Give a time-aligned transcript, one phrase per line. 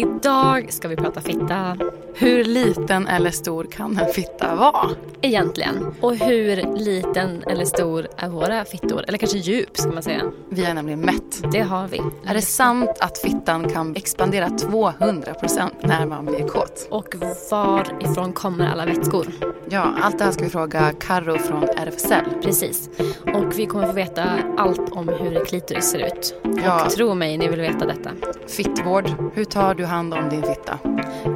[0.00, 1.76] Idag ska vi prata fitta.
[2.14, 4.88] Hur liten eller stor kan en fitta vara?
[5.20, 5.94] Egentligen.
[6.00, 9.04] Och hur liten eller stor är våra fittor?
[9.08, 10.22] Eller kanske djup ska man säga.
[10.48, 11.52] Vi är nämligen mätt.
[11.52, 12.02] Det har vi.
[12.26, 16.88] Är det sant att fittan kan expandera 200% när man blir kåt?
[16.90, 17.14] Och
[17.50, 19.26] varifrån kommer alla vätskor?
[19.68, 22.24] Ja, allt det här ska vi fråga Karo från RFSL.
[22.42, 22.90] Precis.
[23.34, 24.24] Och vi kommer få veta
[24.56, 26.34] allt om hur klitoris ser ut.
[26.64, 26.84] Ja.
[26.84, 28.10] Och tro mig, ni vill veta detta.
[28.46, 29.04] Fittvård.
[29.34, 30.78] Hur tar du hand om din fitta?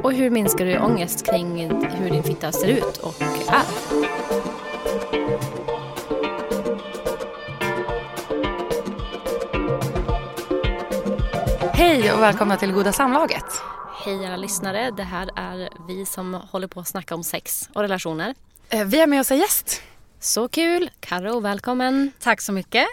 [0.03, 3.65] Och hur minskar du ångest kring hur din fitta ser ut och är?
[11.73, 13.45] Hej och välkomna till Goda Samlaget.
[14.05, 17.81] Hej alla lyssnare, det här är vi som håller på att snacka om sex och
[17.81, 18.35] relationer.
[18.69, 19.81] Eh, Vi har med oss en gäst.
[20.19, 20.89] Så kul!
[20.99, 22.11] Karo, välkommen!
[22.19, 22.85] Tack så mycket.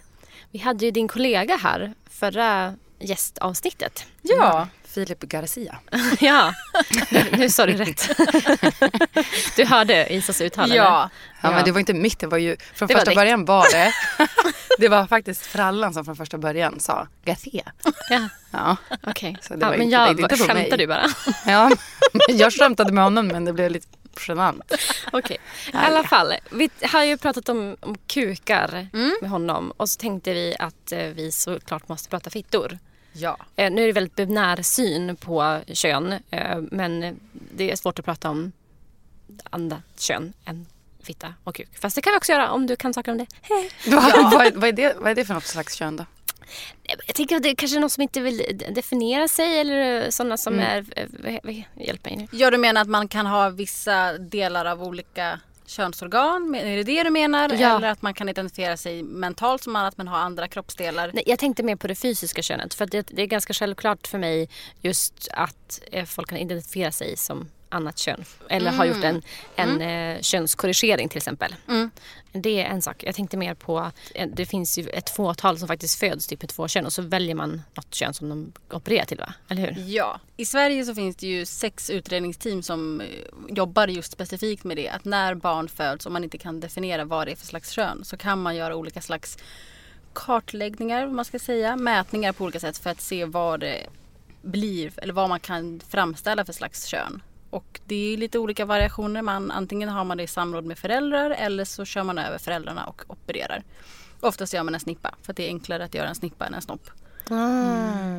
[0.50, 4.06] Vi hade ju din kollega här förra gästavsnittet.
[4.22, 5.78] Ja, Filip Garcia.
[6.20, 6.54] ja,
[7.32, 8.08] nu sa du rätt.
[9.56, 11.10] Du hörde Isas uttal ja.
[11.42, 13.16] Ja, men det var inte mitt, det var ju från Det var första ditt.
[13.18, 13.92] början var det.
[14.78, 17.72] det var faktiskt frallan som från första början sa Garcia.
[18.10, 18.28] ja.
[18.50, 18.76] Ja,
[19.06, 19.36] Okej.
[19.48, 20.70] Det Ja, var men jag, inte mig.
[20.78, 21.06] du bara?
[21.46, 21.70] ja.
[22.28, 23.86] jag skämtade med honom men det blev lite
[24.28, 24.72] genant.
[25.12, 25.36] Okej.
[25.72, 28.88] I alla fall, vi har ju pratat om, om kukar
[29.20, 32.78] med honom och så tänkte vi att eh, vi såklart måste prata fittor.
[33.12, 33.36] Ja.
[33.56, 37.20] Eh, nu är det väldigt binär syn på kön eh, men
[37.54, 38.52] det är svårt att prata om
[39.50, 40.66] andra kön än
[41.02, 41.68] fitta och kuk.
[41.80, 43.26] Fast det kan vi också göra om du kan saker om det.
[43.90, 46.06] Vad, vad, vad, är det, vad är det för något slags kön då?
[47.06, 50.36] Jag tänker att det är kanske är någon som inte vill definiera sig eller sådana
[50.36, 50.84] som är...
[50.96, 52.26] eh, v- v- Hjälp mig nu.
[52.38, 55.40] ja, du menar att man kan ha vissa delar av olika
[55.72, 56.50] könsorgan?
[56.50, 57.52] Men Är det det du menar?
[57.58, 57.76] Ja.
[57.76, 61.10] Eller att man kan identifiera sig mentalt som att man har andra kroppsdelar?
[61.14, 62.74] Nej, jag tänkte mer på det fysiska könet.
[62.74, 64.48] För det, det är ganska självklart för mig
[64.80, 68.24] just att eh, folk kan identifiera sig som annat kön.
[68.48, 69.22] Eller har gjort en,
[69.56, 71.54] en eh, könskorrigering till exempel.
[72.32, 73.04] Det är en sak.
[73.06, 76.42] Jag tänkte mer på att eh, det finns ju ett fåtal som faktiskt föds typ
[76.42, 79.34] med två kön och så väljer man något kön som de opererar till va?
[79.48, 79.84] Eller hur?
[79.86, 83.06] Ja, i Sverige så finns det ju sex utredningsteam som eh,
[83.48, 84.88] jobbar just specifikt med det.
[84.88, 88.04] Att när barn föds och man inte kan definiera vad det är för slags kön
[88.04, 89.38] så kan man göra olika slags
[90.12, 93.86] kartläggningar, man ska säga, mätningar på olika sätt för att se vad det
[94.42, 97.22] blir eller vad man kan framställa för slags kön.
[97.52, 99.22] Och det är lite olika variationer.
[99.22, 102.84] Man, antingen har man det i samråd med föräldrar eller så kör man över föräldrarna
[102.84, 103.62] och opererar.
[104.20, 106.62] Oftast gör man en snippa för det är enklare att göra en snippa än en
[106.62, 106.90] snopp.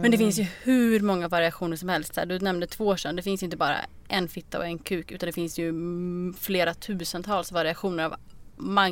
[0.01, 2.17] Men det finns ju hur många variationer som helst.
[2.27, 3.15] Du nämnde två kön.
[3.15, 3.77] Det finns inte bara
[4.07, 8.15] en fitta och en kuk utan det finns ju mm, flera tusentals variationer av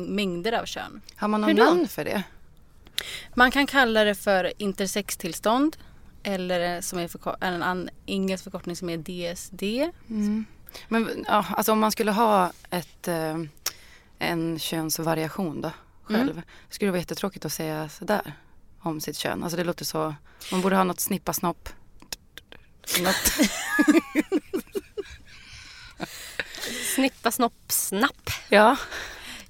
[0.08, 1.00] mängder av kön.
[1.16, 2.22] Har man någon namn för det?
[3.34, 5.76] Man kan kalla det för intersextillstånd
[6.22, 7.08] eller som är
[7.40, 9.62] en an- engelsk förkortning som är DSD.
[10.88, 13.38] Men ja, alltså om man skulle ha ett, eh,
[14.18, 15.70] en könsvariation då
[16.04, 16.42] själv.
[16.68, 18.32] Skulle det vara jättetråkigt att säga sådär
[18.80, 19.42] om sitt kön.
[19.42, 20.14] Alltså det låter så,
[20.52, 21.68] man borde ha något snippa snopp.
[23.02, 23.32] Något.
[26.94, 28.30] Snippa, snopp, snapp.
[28.48, 28.76] Ja.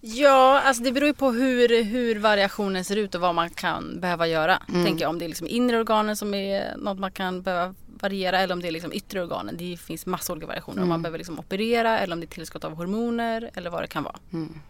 [0.04, 4.00] Ja, alltså det beror ju på hur, hur variationen ser ut och vad man kan
[4.00, 4.62] behöva göra.
[4.72, 8.38] Tänker jag om det är liksom inre organen som är något man kan behöva variera
[8.38, 9.56] eller om det är liksom yttre organen.
[9.56, 10.82] Det finns massa olika variationer.
[10.82, 13.87] Om man behöver liksom operera eller om det är tillskott av hormoner eller vad det
[13.87, 14.16] kan vara.
[14.31, 14.60] Men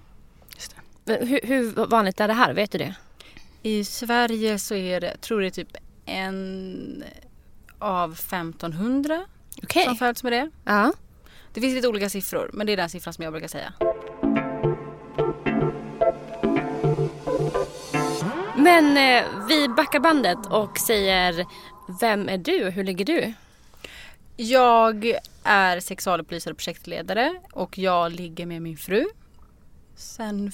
[1.04, 2.54] Hur, hur vanligt är det här?
[2.54, 2.94] Vet du det?
[3.62, 5.76] I Sverige så är det, tror det är typ
[6.06, 7.04] en
[7.78, 9.24] av 1500
[9.62, 9.84] Okej.
[9.84, 10.50] som föds med det.
[10.64, 10.92] Ja.
[11.52, 13.72] Det finns lite olika siffror men det är den siffran som jag brukar säga.
[18.62, 21.46] Men eh, vi backar bandet och säger
[22.00, 23.32] vem är du hur ligger du?
[24.36, 25.12] Jag
[25.42, 29.06] är sexualupplysare och projektledare och jag ligger med min fru.
[29.96, 30.52] Sen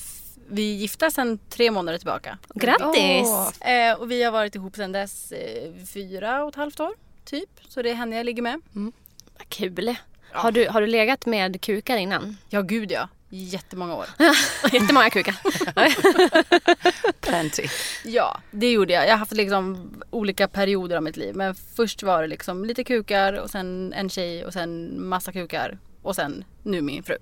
[0.48, 2.38] vi är gifta sedan tre månader tillbaka.
[2.54, 3.60] Grattis!
[3.60, 6.92] Eh, och vi har varit ihop sedan dess eh, fyra och ett halvt år
[7.24, 7.50] typ.
[7.68, 8.60] Så det är henne jag ligger med.
[9.38, 9.96] Vad kul.
[10.32, 12.36] Har, du, har du legat med kukar innan?
[12.48, 13.08] Ja gud ja.
[13.30, 14.06] Jättemånga år.
[14.72, 15.34] Jättemånga kukar.
[17.20, 17.68] Plenty.
[18.04, 19.06] Ja, det gjorde jag.
[19.06, 21.34] Jag har haft liksom olika perioder av mitt liv.
[21.36, 25.78] Men först var det liksom lite kukar och sen en tjej och sen massa kukar.
[26.02, 27.16] Och sen nu min fru.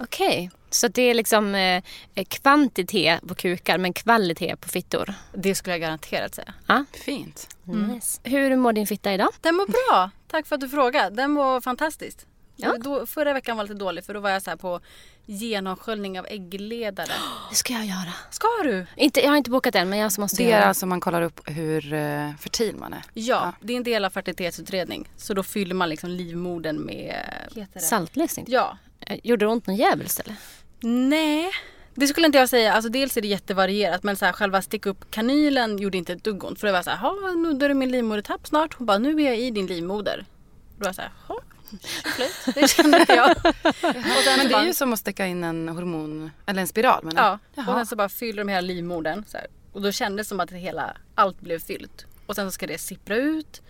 [0.00, 1.82] Okej, så det är liksom eh,
[2.28, 5.14] kvantitet på kukar men kvalitet på fittor.
[5.34, 6.54] Det skulle jag garanterat säga.
[7.04, 7.48] Fint.
[7.64, 8.20] Nice.
[8.24, 9.28] Hur mår din fitta idag?
[9.40, 10.10] Den mår bra.
[10.28, 11.16] Tack för att du frågade.
[11.16, 12.26] Den var fantastisk.
[12.60, 12.76] Ja.
[12.80, 14.80] Då, förra veckan var lite dålig för då var jag så på
[15.26, 17.12] genomsköljning av äggledare.
[17.50, 18.12] Det ska jag göra.
[18.30, 18.86] Ska du?
[18.96, 20.64] Inte, jag har inte bokat än men jag måste Det är göra.
[20.64, 23.02] alltså man kollar upp hur eh, fertil man är.
[23.14, 25.08] Ja, det är en del av fertilitetsutredning.
[25.16, 27.24] Så då fyller man liksom livmodern med...
[27.72, 27.80] Det?
[27.80, 28.46] Saltlösning?
[28.48, 28.78] Ja.
[29.00, 30.36] Eh, Gjorde det ont någon djävulskt eller?
[30.80, 31.50] Nej.
[31.94, 32.72] Det skulle inte jag säga.
[32.74, 36.24] Alltså dels är det jättevarierat men så här, själva sticka upp kanylen gjorde inte ett
[36.24, 36.60] dugg ont.
[36.60, 38.74] För det var så här, "Ha, nuddar du min livmodertapp snart?
[38.74, 40.24] Hon bara, nu är jag i din livmoder.
[40.76, 42.54] Då var jag så här, "Ha, slut.
[42.54, 43.36] Det kände jag.
[44.38, 47.62] Men det är ju som att sticka in en hormon, eller en spiral menar Ja,
[47.62, 49.24] och sen så bara fyller de hela livmodern.
[49.26, 49.46] Så här.
[49.72, 52.06] Och då kändes det som att det hela, allt blev fyllt.
[52.26, 53.62] Och sen så ska det sippra ut.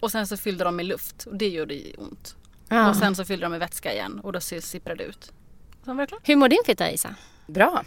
[0.00, 2.36] Och sen så fyllde de med luft och det gjorde ont.
[2.68, 2.90] Ja.
[2.90, 5.32] Och sen så fyllde de med vätska igen och då sipprar det ut.
[5.84, 6.28] Sen var det klart.
[6.28, 7.14] Hur mår din fitta Isa?
[7.46, 7.84] Bra.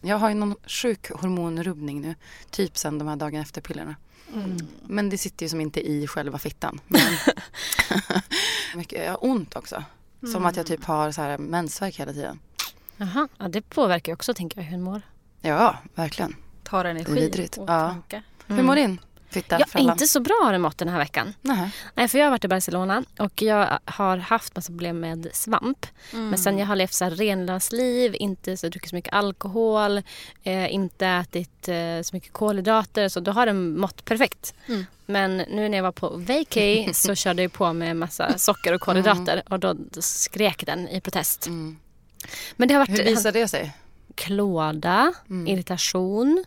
[0.00, 2.14] Jag har ju någon sjuk hormonrubbning nu.
[2.50, 3.96] Typ sen de här dagen efter pillerna.
[4.86, 6.80] Men det sitter ju som inte i själva fittan.
[6.88, 7.00] Men
[8.74, 9.84] mycket, jag har ont också.
[10.32, 12.38] Som att jag typ har så här mensvärk hela tiden.
[12.96, 15.02] Jaha, ja, det påverkar också tänker jag hur mår.
[15.40, 16.36] Ja, verkligen.
[16.62, 17.88] Tar energi och Ja.
[17.90, 18.22] tankar.
[18.46, 19.00] Hur mår din
[19.34, 19.58] fitta?
[19.58, 21.34] Jag är inte så bra har den mått den här veckan.
[21.42, 21.70] Nej.
[21.94, 25.86] Nej, för jag har varit i Barcelona och jag har haft massa problem med svamp.
[26.10, 30.02] Men sen jag har levt så här renlösliv, inte så druckit så mycket alkohol,
[30.42, 33.08] eh, inte ätit eh, så mycket kolhydrater.
[33.08, 34.54] Så då har den mått perfekt.
[34.66, 34.86] Mm.
[35.06, 38.80] Men nu när jag var på vacay så körde jag på med massa socker och
[38.80, 41.46] kolhydrater och då skrek den i protest.
[41.46, 41.76] Mm.
[42.56, 43.72] Men det har varit Hur visar det sig?
[44.14, 45.12] klåda,
[45.46, 46.44] irritation, em,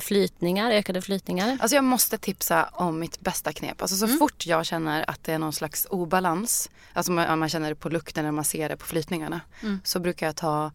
[0.00, 1.58] flytningar, ökade flytningar.
[1.60, 3.82] Alltså jag måste tipsa om mitt bästa knep.
[3.82, 4.18] Alltså så Mm.
[4.18, 7.88] fort jag känner att det är någon slags obalans, alltså man, man känner det på
[7.88, 9.80] lukten eller man ser det på flytningarna, Mm.
[9.84, 10.72] så brukar jag ta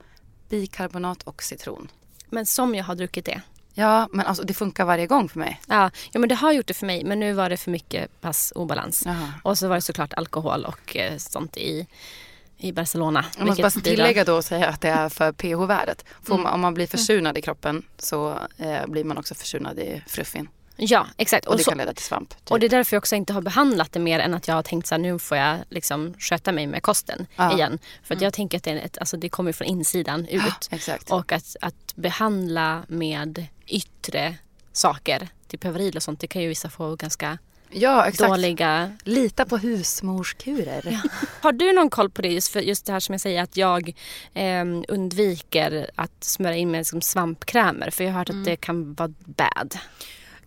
[0.49, 1.87] bikarbonat och citron.
[2.29, 3.41] Men som jag har druckit det.
[3.75, 5.61] Ja, men alltså det funkar varje gång för mig.
[5.67, 8.21] Ja, ja men det har gjort det för mig men nu var det för mycket
[8.21, 9.03] pass obalans.
[9.05, 9.33] Jaha.
[9.43, 11.87] Och så var det såklart alkohol och eh, sånt i,
[12.63, 13.25] i Barcelona.
[13.37, 16.05] Jag måste bara tillägga då och säga att det är för pH-värdet.
[16.27, 20.47] Man, om man blir försurnad i kroppen så eh, blir man också försurnad i fruffin.
[20.75, 21.45] Ja, exakt.
[21.45, 22.29] Och Och, det så, kan leda till svamp.
[22.29, 22.51] Typ.
[22.51, 24.63] och det är därför jag också inte har behandlat det mer än att jag har
[24.63, 27.53] tänkt så här, nu får jag liksom sköta mig med kosten Ja.
[27.53, 27.79] igen.
[28.03, 30.41] För att jag tänker att det, är ett, alltså, det kommer från insidan ut.
[30.45, 31.11] Ja, exakt.
[31.11, 34.35] Och att, att behandla med yttre
[34.71, 37.37] saker, typ överil och sånt, det kan ju vissa få ganska
[37.73, 38.29] ja, exakt.
[38.29, 41.01] dåliga Lita på husmorskurer.
[41.41, 42.27] Har du någon koll på det?
[42.27, 43.93] Just, för just det här som jag säger att jag
[44.33, 47.89] eh, undviker att smörja in mig liksom svampkrämer.
[47.89, 49.75] För jag har hört att det kan vara bad.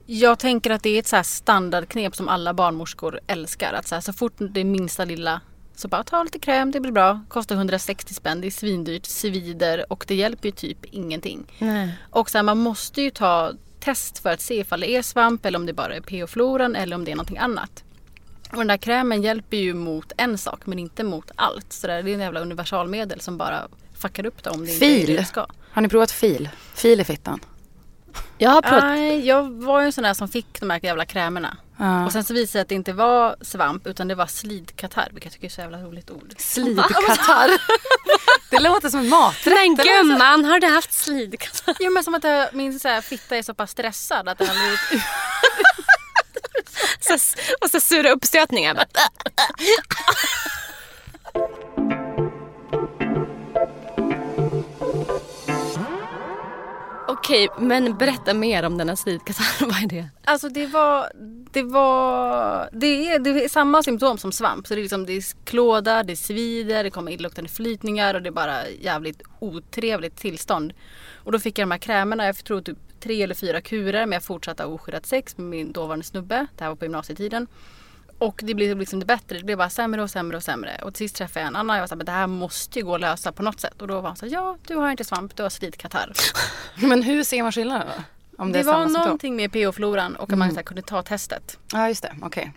[0.06, 3.72] Jag tänker att det är ett så standardknep som alla barnmorskor älskar.
[3.72, 5.40] Att så, här, så fort det är minsta lilla
[5.76, 7.20] så bara ta lite kräm, det blir bra.
[7.28, 11.46] Kostar 160 spänn, det är svindyrt, svider och det hjälper ju typ ingenting.
[11.58, 11.98] Nej.
[12.10, 15.46] Och så här, man måste ju ta test för att se ifall det är svamp
[15.46, 17.84] eller om det bara är pH-floran eller om det är någonting annat.
[18.50, 21.72] Och den där krämen hjälper ju mot en sak men inte mot allt.
[21.72, 25.06] Så det är en jävla universalmedel som bara fuckar upp det om det inte är
[25.06, 25.16] Fil.
[25.16, 25.46] det ska.
[25.70, 26.48] Har ni provat fil?
[26.74, 27.40] Fil i fittan.
[28.38, 28.84] Jag har provat.
[28.84, 31.56] Nej, jag var ju en sån där som fick de här jävla krämerna.
[31.78, 32.04] Ja.
[32.06, 35.08] Och sen så visade det sig att det inte var svamp utan det var slidkatarr.
[35.12, 36.34] Vilket jag tycker är så jävla roligt ord.
[36.38, 37.50] Slidkatarr.
[38.50, 39.54] det låter som en maträtt.
[39.54, 41.76] Men gumman, har du haft slidkatarr?
[41.80, 44.48] Jo men som att jag, min så här, fitta är så pass stressad att den
[44.48, 45.04] har blivit
[47.00, 48.74] Så- Och så sura uppstötningar.
[57.18, 59.66] Okej, men berätta mer om denna slidkatarr.
[59.66, 60.08] Vad är det?
[60.24, 61.10] Alltså det var,
[61.52, 64.66] det var, det är, det är samma symptom som svamp.
[64.66, 68.28] Så det är liksom, det är klåda, det svider, det kommer illaluktande flytningar och det
[68.28, 70.72] är bara jävligt otrevligt tillstånd.
[71.24, 74.12] Och då fick jag de här krämerna, jag tror typ tre eller fyra kurer men
[74.12, 76.46] jag fortsatte ha oskyddat sex med min dåvarande snubbe.
[76.56, 77.46] Det här var på gymnasietiden.
[78.18, 79.38] Och det blev liksom det bättre.
[79.38, 80.80] Det blev bara sämre och sämre och sämre.
[80.82, 81.76] Och till sist träffade jag en annan.
[81.76, 83.82] Jag var såhär, men det här måste ju gå att lösa på något sätt.
[83.82, 86.12] Och då var han såhär, ja du har inte svamp, du har slidkatarr.
[86.74, 88.02] Men hur ser man skillnaden då?
[88.42, 91.58] Om det, Det, var någonting med pH-floran och att man så här, kunde ta testet.
[91.72, 92.52] Ja just det, okej.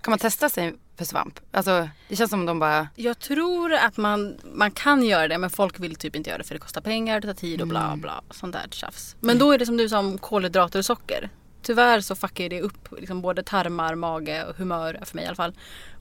[0.00, 1.40] Kan man testa sig för svamp?
[1.50, 5.50] Alltså det känns som de bara, Jag tror att man, man kan göra det men
[5.50, 7.96] folk vill typ inte göra det för det kostar pengar, det tar tid och bla
[7.96, 8.22] bla.
[8.30, 9.16] Sånt där tjafs.
[9.20, 11.30] Men då är det som du sa om kolhydrater och socker.
[11.68, 15.26] Tyvärr så fuckar ju det upp liksom både tarmar, mage och humör för mig i
[15.26, 15.54] alla fall.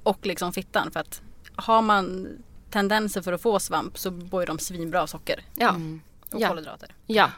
[0.03, 1.21] Och liksom fittan för att
[1.55, 2.27] har man
[2.71, 5.75] tendenser för att få svamp så mår ju de svinbra av socker Ja.
[6.31, 6.47] och Ja.
[6.47, 6.95] kolhydrater.
[7.05, 7.31] Ja.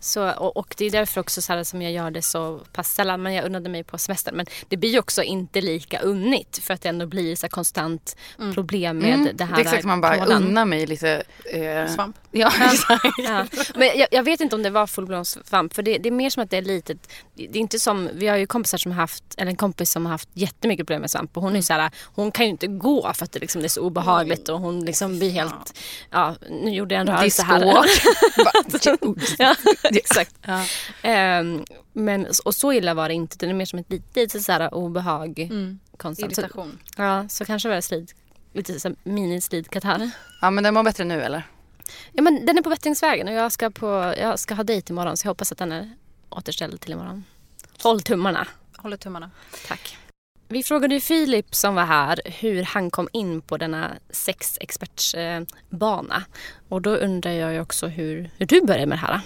[0.00, 2.94] Så, och, och det är därför också så här som jag gör det så pass
[2.94, 3.22] sällan.
[3.22, 4.36] Men jag unnade mig på semestern.
[4.36, 6.58] Men det blir ju också inte lika unnigt.
[6.58, 8.16] För att det ändå blir så här konstant
[8.54, 11.22] problem med mm, det här är exakt man bara unnar mig lite.
[11.52, 12.16] Eh, Svamp.
[12.36, 13.04] Ja, exakt.
[13.18, 13.46] Ja.
[13.74, 15.74] Men jag, jag vet inte om det var fullblomssvamp.
[15.74, 17.10] För det, det är mer som att det är litet.
[17.34, 20.06] Det är inte som, vi har ju kompisar som har haft, eller en kompis som
[20.06, 21.36] har haft jättemycket problem med svamp.
[21.36, 23.62] Och hon är ju så här, hon kan ju inte gå för att det, liksom,
[23.62, 24.48] det är så obehagligt.
[24.48, 25.78] Och hon liksom blir helt,
[26.10, 27.64] ja nu gjorde jag en rörelse här.
[29.38, 30.34] Ja, exakt.
[30.46, 30.64] Ja.
[31.02, 33.36] Ehm, men, och så illa var det inte.
[33.38, 35.38] Det är mer som ett litet, litet så här obehag.
[35.38, 35.78] Mm.
[35.96, 36.34] Konstant.
[36.34, 36.78] Så, Irritation.
[36.96, 38.12] ja, så kanske var det slid,
[38.52, 40.10] lite så här mini-slidkatarr.
[40.40, 41.42] ja men den mår bättre nu eller?
[42.12, 45.16] Ja, men den är på bättringsvägen och jag ska, på, jag ska ha dejt imorgon
[45.16, 45.90] så jag hoppas att den är
[46.28, 47.24] återställd till imorgon.
[47.82, 48.46] Håll tummarna.
[48.76, 49.30] Håller tummarna.
[49.68, 49.98] Tack.
[50.48, 56.24] Vi frågade ju Filip som var här hur han kom in på denna sexexpertsbana.
[56.68, 59.20] Och då undrar jag ju också hur, hur du började med det här.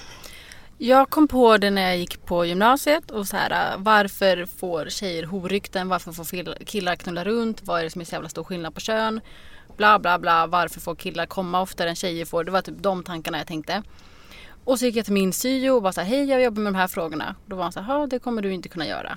[0.78, 5.22] Jag kom på det när jag gick på gymnasiet och så här varför får tjejer
[5.22, 5.88] horrykten?
[5.88, 7.62] Varför får killar knulla runt?
[7.62, 9.20] Vad är det som är så jävla stor skillnad på kön?
[9.80, 10.46] Bla bla bla.
[10.46, 12.44] Varför får killar komma oftare än tjejer får?
[12.44, 13.82] Det var typ de tankarna jag tänkte.
[14.64, 16.72] Och så gick jag till min syo och var så här, hej jag jobbar med
[16.72, 17.34] de här frågorna.
[17.46, 19.16] Då var han så här, "Ja, det kommer du inte kunna göra.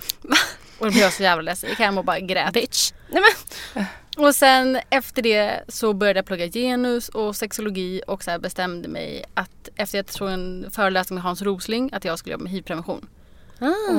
[0.78, 1.70] och då blev jag så jävla ledsen.
[1.70, 2.52] Gick hem och bara grät.
[2.52, 2.92] Bitch.
[3.10, 3.22] Nej,
[3.74, 3.84] men.
[4.26, 9.24] Och sen efter det så började jag plugga genus och sexologi och så bestämde mig
[9.34, 13.06] att efter jag tog en föreläsning med Hans Rosling att jag skulle jobba med hivprevention.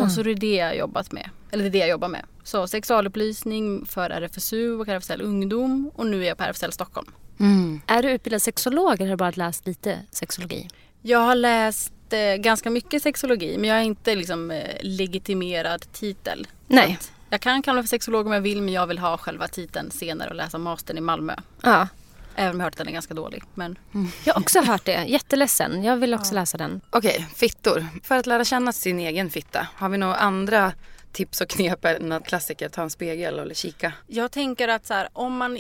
[0.04, 1.30] Och så är det det jag jobbat med.
[1.52, 2.26] Eller det är det jag jobbar med.
[2.44, 7.08] Så sexualupplysning för RFSU och RFSL Ungdom och nu är jag på RFSL Stockholm.
[7.40, 7.82] Mm.
[7.88, 10.68] Är du utbildad sexolog eller har du bara läst lite sexologi?
[11.02, 16.48] Jag har läst eh, ganska mycket sexologi men jag är inte liksom eh, legitimerad titel.
[16.68, 17.00] Nej.
[17.30, 19.92] Jag kan kalla mig för sexolog om jag vill men jag vill ha själva titeln
[19.92, 21.36] senare och läsa mastern i Malmö.
[21.62, 21.88] Ja.
[22.36, 23.44] Även om jag har hört att den är ganska dålig.
[23.54, 23.78] Men
[24.24, 25.04] Jag har också hört det.
[25.04, 25.84] Jätteledsen.
[25.84, 26.82] Jag vill också läsa den.
[26.90, 27.86] Okej, fittor.
[28.04, 30.74] För att lära känna sin egen fitta, har vi några andra
[31.12, 33.94] tips och knep än att klassiker ta en spegel eller kika?
[34.08, 35.60] Jag tänker att så här, om man...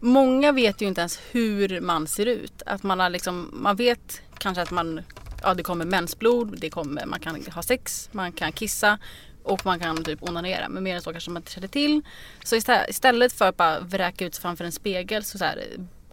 [0.00, 2.62] Många vet ju inte ens hur man ser ut.
[2.66, 5.00] Att man, har liksom, man vet kanske att man,
[5.42, 8.98] ja, det kommer mensblod, det kommer, man kan ha sex, man kan kissa
[9.42, 10.68] och man kan typ onanera.
[10.68, 12.02] Men mer än så kanske man inte känner till.
[12.44, 12.56] Så
[12.88, 15.64] istället, för att bara vräka ut sig framför en spegel så, så här,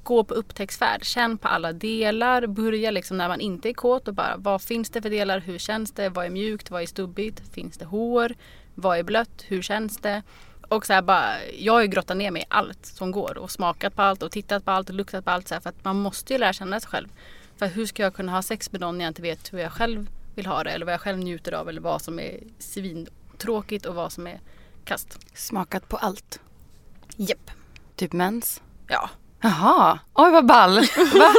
[0.03, 1.03] gå på upptäcktsfärd.
[1.03, 2.47] Känn på alla delar.
[2.47, 5.39] Börja liksom när man inte är kåt och bara vad finns det för delar?
[5.39, 6.09] Hur känns det?
[6.09, 6.71] Vad är mjukt?
[6.71, 7.53] Vad är stubbigt?
[7.53, 8.33] Finns det hår?
[8.75, 9.45] Vad är blött?
[9.47, 10.23] Hur känns det?
[10.67, 13.51] Och så här bara, jag har ju grottat ner mig i allt som går och
[13.51, 15.83] smakat på allt och tittat på allt och luktat på allt så här, för att
[15.83, 17.07] man måste ju lära känna sig själv.
[17.57, 19.71] För hur ska jag kunna ha sex med någon när jag inte vet hur jag
[19.71, 23.07] själv vill ha det eller vad jag själv njuter av eller vad som är svin
[23.39, 24.39] svintråkigt och vad som är
[24.85, 25.17] kast.
[25.33, 26.39] Smakat på allt.
[27.17, 27.51] Japp.
[27.95, 28.61] Typ mens?
[28.87, 29.09] Ja.
[29.41, 30.75] Jaha, oj vad ball.
[31.13, 31.33] Va?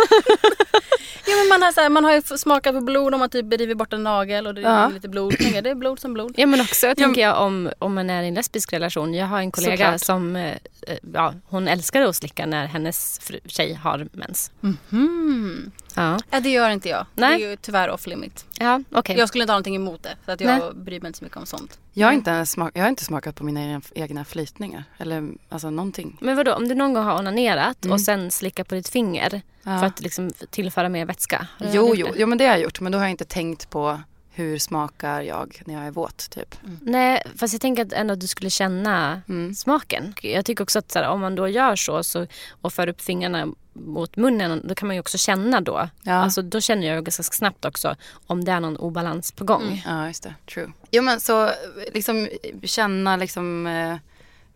[1.27, 3.53] Ja men man har, så här, man har ju smakat på blod om man typ
[3.53, 4.89] river bort en nagel och det är Ja.
[4.89, 5.39] lite blod.
[5.39, 6.33] Tänker Det är blod som blod.
[6.37, 9.15] Ja men också tänker jag om, om man är i en lesbisk relation.
[9.15, 10.01] Jag har en kollega Såklart.
[10.01, 14.51] som eh, eh, ja, hon älskar att slicka när hennes fru, tjej har mens.
[14.91, 15.71] Hmm.
[15.97, 17.07] Ja, Ja, det gör inte jag.
[17.15, 17.39] Nej.
[17.39, 18.45] Det är ju tyvärr off limit.
[18.59, 19.17] ja okej.
[19.19, 20.17] Jag skulle inte ha någonting emot det.
[20.25, 21.79] För att jag bryr mig inte så mycket om sånt.
[21.93, 24.85] Jag har, inte ens smak, jag har inte smakat på mina egna, flytningar.
[24.99, 26.17] Eller alltså någonting.
[26.21, 29.79] Men vadå, om du någon gång har onanerat och sen slickar på ditt finger Ja.
[29.79, 31.47] för att liksom tillföra mer vätska?
[31.73, 32.81] Jo, jo, jo, men det har jag gjort.
[32.81, 34.01] Men då har jag inte tänkt på
[34.41, 36.55] hur smakar jag när jag är våt typ.
[36.83, 39.55] Nej, fast jag tänker att ändå du skulle känna Mm.
[39.55, 40.15] smaken.
[40.23, 42.27] Jag tycker också att här, om man då gör så, så
[42.61, 45.89] och för upp fingrarna mot munnen, då kan man ju också känna då.
[46.03, 46.13] Ja.
[46.15, 49.83] Alltså, då känner jag ganska snabbt också om det är någon obalans på gång.
[49.87, 50.35] Ja, just det.
[50.55, 50.73] True.
[50.91, 51.51] Jo, men så
[51.95, 52.29] liksom
[52.63, 53.97] känna liksom eh,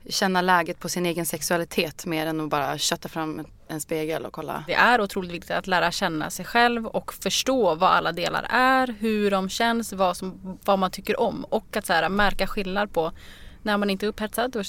[0.09, 4.33] känna läget på sin egen sexualitet mer än att bara kötta fram en spegel och
[4.33, 4.65] kolla.
[4.67, 8.95] Det är otroligt viktigt att lära känna sig själv och förstå vad alla delar är,
[8.99, 11.45] hur de känns, vad, som, vad man tycker om.
[11.45, 13.13] Och att så här, märka skillnad på
[13.63, 14.63] när man inte är upphetsad då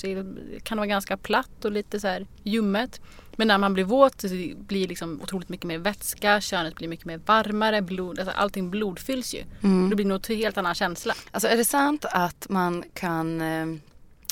[0.64, 3.02] kan det vara ganska platt och lite så här ljummet.
[3.36, 6.88] Men när man blir våt så blir det liksom otroligt mycket mer vätska, könet blir
[6.88, 9.44] mycket mer varmare, blod, alltså allting blodfylls ju.
[9.90, 11.14] Det blir nog en helt annan känsla.
[11.32, 13.66] Alltså är det sant att man kan eh,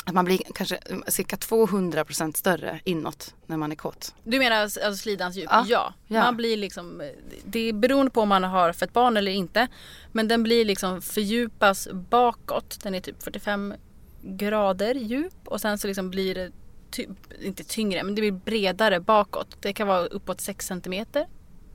[0.05, 4.15] att man blir kanske cirka 200% större inåt när man är kåt.
[4.23, 5.49] Du menar alltså slidans djup?
[5.51, 5.93] Ja.
[6.07, 6.23] Ja.
[6.23, 7.11] Man blir liksom,
[7.45, 9.67] det är beroende på om man har fött barn eller inte.
[10.11, 12.79] Men den blir liksom fördjupas bakåt.
[12.83, 13.73] Den är typ 45
[14.21, 16.51] grader djup och sen så liksom blir det
[16.91, 17.09] typ,
[17.41, 19.57] inte tyngre men det blir bredare bakåt.
[19.59, 21.05] Det kan vara uppåt 6 cm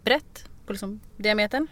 [0.04, 1.66] brett på liksom diametern.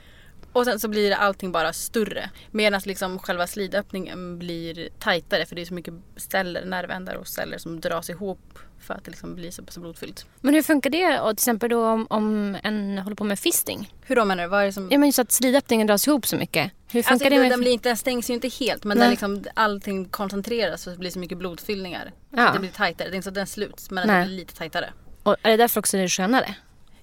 [0.56, 2.30] Och sen så blir allting bara större.
[2.50, 7.58] Medan liksom själva slidöppningen blir tajtare för det är så mycket celler, nervändar och celler
[7.58, 10.26] som dras ihop för att det liksom blir så pass blodfyllt.
[10.40, 13.92] Men hur funkar det och till exempel då om, om en håller på med fisting?
[14.02, 14.48] Hur då menar du?
[14.48, 14.88] Vad är det som...
[14.90, 16.72] Ja men just att slidöppningen dras ihop så mycket.
[16.90, 17.50] Hur funkar Alltså, det med...
[17.50, 20.98] den, blir inte, den stängs ju inte helt men den liksom, allting koncentreras så det
[20.98, 22.12] blir så mycket blodfyllningar.
[22.30, 22.46] Ja.
[22.46, 23.08] Så det blir tajtare.
[23.08, 24.16] Det är inte så att den sluts men Nej.
[24.16, 24.92] den blir lite tajtare.
[25.22, 26.54] Och är det därför också det är skönare?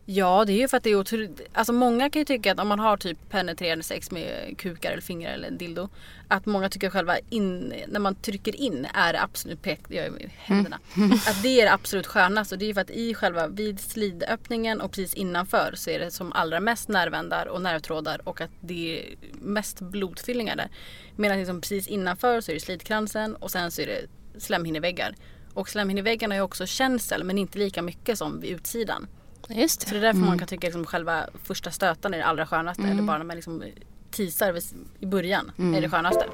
[0.05, 1.41] Ja det är ju för att det är otroligt.
[1.53, 5.01] Alltså många kan ju tycka att om man har typ penetrerande sex med kukar eller
[5.01, 5.89] fingrar eller en dildo.
[6.27, 10.29] Att många tycker själva in, när man trycker in är det absolut pek, jag med
[10.37, 10.79] händerna.
[11.27, 13.79] Att det är det absolut skönast och det är ju för att i själva vid
[13.79, 18.51] slidöppningen och precis innanför så är det som allra mest nervändar och nervtrådar och att
[18.61, 20.69] det är mest blodfyllningar där.
[21.15, 24.07] Medan liksom precis innanför så är det slidkransen och sen så är det
[24.39, 25.15] slemhinneväggar.
[25.53, 29.07] Och slemhinneväggarna ju också känsel men inte lika mycket som vid utsidan.
[29.49, 29.99] Just Så det.
[29.99, 32.83] det är därför man kan tycka liksom själva första stöten är det allra skönaste.
[32.83, 33.63] Eller bara när man liksom
[34.11, 34.59] teasar
[34.99, 36.25] i början är det skönaste.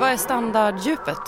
[0.00, 1.18] Vad är standarddjupet,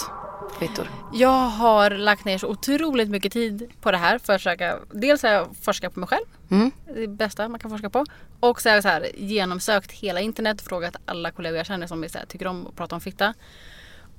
[0.61, 0.89] Victor?
[1.13, 4.79] Jag har lagt ner så otroligt mycket tid på det här för att försöka.
[4.93, 6.25] Dels har jag forskat på mig själv.
[6.51, 6.71] Mm.
[6.87, 8.05] Det det bästa man kan forska på.
[8.41, 10.63] Och så har jag så här genomsökt hela internet.
[10.63, 13.35] Frågat alla kollegor jag känner som är så här, tycker om att prata om fitta.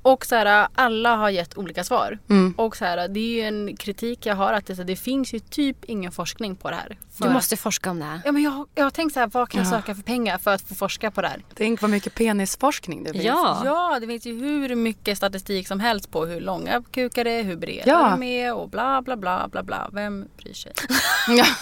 [0.06, 2.20] Och så här, alla har gett olika svar.
[2.30, 2.54] Mm.
[2.58, 4.96] Och så här, det är ju en kritik jag har att det, så här, det
[4.96, 6.98] finns ju typ ingen forskning på det här.
[7.18, 8.22] Du måste forska om det här.
[8.26, 9.78] Ja, men jag, jag har tänkt så här, vad kan jag Ja.
[9.80, 11.44] söka för pengar för att få forska på det här?
[11.56, 13.26] Tänk vad mycket penisforskning det finns.
[13.26, 13.62] Ja.
[13.66, 17.44] Ja, det finns ju hur mycket statistik som helst på hur långa kukar det är,
[17.44, 18.10] hur breda Ja.
[18.10, 19.90] de är och bla bla bla bla bla.
[19.94, 20.74] Vem bryr sig?
[21.30, 21.46] Ja.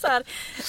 [0.00, 0.22] så här,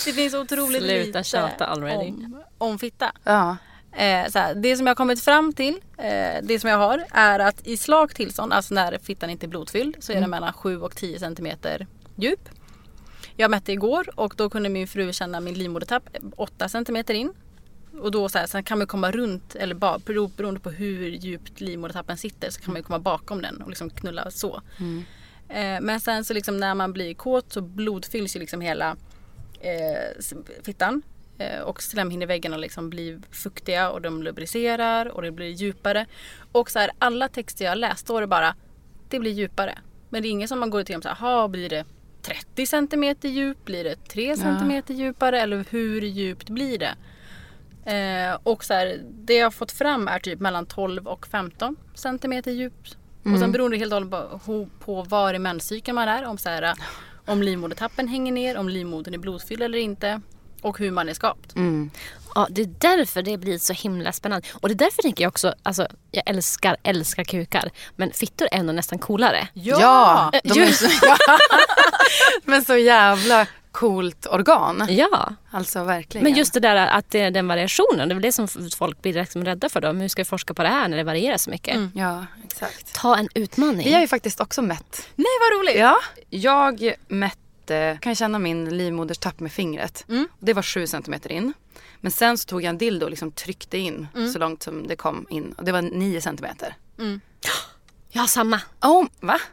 [0.06, 2.08] det finns otroligt Sluta lite tjata already.
[2.10, 3.12] om, om fitta.
[3.24, 3.58] ja.
[3.98, 7.04] Eh, så här, det som jag har kommit fram till, eh, det som jag har,
[7.12, 10.54] är att i slakt tillstånd, alltså när fittan inte är blodfylld, så är den mellan
[10.54, 12.50] 7 och 10 centimeter djup.
[13.38, 16.04] Jag mätte igår och då kunde min fru känna min livmodertapp
[16.36, 17.34] 8 centimeter in.
[18.02, 21.08] Och då så här, sen kan man komma runt, eller ba, bero- beroende på hur
[21.10, 24.62] djupt livmodertappen sitter så kan man komma bakom den och liksom knulla så.
[25.50, 28.96] Eh, men sen så liksom när man blir kåt så blodfylls ju liksom hela
[29.60, 30.24] eh,
[30.64, 31.02] fittan.
[31.38, 36.06] Eh, och slemhinneväggarna liksom blir fuktiga och de lubricerar och det blir djupare.
[36.52, 38.56] Och så här, alla texter jag läst står det bara
[39.10, 39.78] det blir djupare.
[40.10, 41.86] Men det är ingen som man går till om så här, "Ha, blir det
[42.22, 43.66] 30 centimeter djup?
[43.66, 45.42] Blir det 3 centimeter djupare?
[45.42, 46.96] Eller hur djupt blir det?
[47.92, 51.76] Eh, och så här, det jag har fått fram är typ mellan 12 och 15
[51.94, 52.98] centimeter djupt.
[53.34, 54.02] Och sen beror det helt och
[54.42, 56.26] hållet på var i menscykeln man är.
[56.26, 56.74] Om, så här,
[57.26, 60.22] om livmodertappen hänger ner, om livmodern är blodfylld eller inte.
[60.66, 61.56] Och hur man är skapt.
[61.56, 61.90] Mm.
[62.36, 64.48] Ja, det är därför det blir så himla spännande.
[64.54, 67.70] Och det är därför tänker jag också, alltså jag älskar, älskar kukar.
[67.96, 69.48] Men fittor är ändå nästan coolare.
[69.54, 70.88] Ja, de är ju- så,
[72.44, 74.86] men så jävla coolt organ.
[74.90, 76.24] Ja, Alltså verkligen.
[76.24, 78.48] men just det där att det är den variationen, det är väl det som
[78.78, 79.88] folk blir liksom rädda för då.
[79.88, 81.78] Men hur ska vi forska på det här när det varierar så mycket?
[81.94, 82.94] Ja, exakt.
[82.94, 83.86] Ta en utmaning.
[83.86, 85.08] Vi har ju faktiskt också mätt.
[85.16, 85.76] Nej vad roligt!
[85.80, 86.00] Ja,
[86.30, 87.38] jag mätte,
[88.02, 90.06] kan känna min livmoderstapp med fingret.
[90.40, 91.54] Det var 7 centimeter in.
[92.02, 94.96] Men sen så tog jag en dildo och liksom tryckte in så långt som det
[94.96, 95.54] kom in.
[95.58, 96.76] Och det var 9 centimeter.
[98.12, 98.62] Jag har samma.
[98.82, 99.40] Oh, va?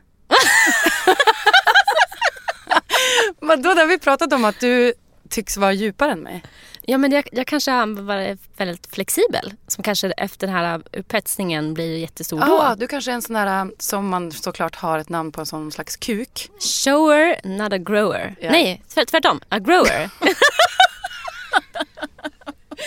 [3.40, 4.94] Vadå, det har vi pratat om att du
[5.28, 6.42] tycks vara djupare än mig.
[6.86, 9.52] Ja men jag, jag kanske har varit väldigt flexibel.
[9.68, 12.58] Som kanske efter den här upphetsningen blir jättestor Ja, då.
[12.62, 15.46] ah, du kanske är en sån där som man såklart har ett namn på en
[15.46, 16.50] sån slags kuk.
[16.84, 18.34] Shower, not a grower.
[18.40, 18.50] Ja.
[18.50, 19.40] Nej, tvärt, tvärtom.
[19.48, 20.10] A grower.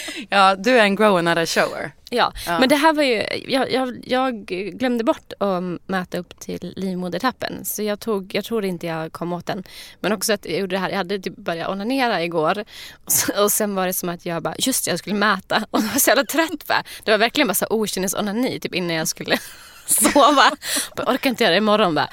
[0.30, 1.92] Ja, du är en grower, not a shower.
[2.10, 2.34] ja.
[2.46, 2.60] Ja.
[2.60, 3.26] men det här var ju...
[3.48, 7.66] Jag, jag, jag glömde bort att mäta upp till livmodertappen.
[7.66, 9.64] Så jag, tog, jag tror inte jag kom åt den.
[10.00, 10.90] Men också att jag gjorde det här.
[10.90, 12.64] Jag hade typ börjat onanera igår.
[13.06, 15.66] Och, så, och sen var det som att jag bara, just det, jag skulle mäta.
[15.72, 16.86] Och jag var så jävla trött.
[17.04, 19.38] Det var verkligen bara så okynnesonani typ innan jag skulle
[20.14, 20.52] sova.
[20.96, 22.10] Jag orkar inte göra det imorgon bara.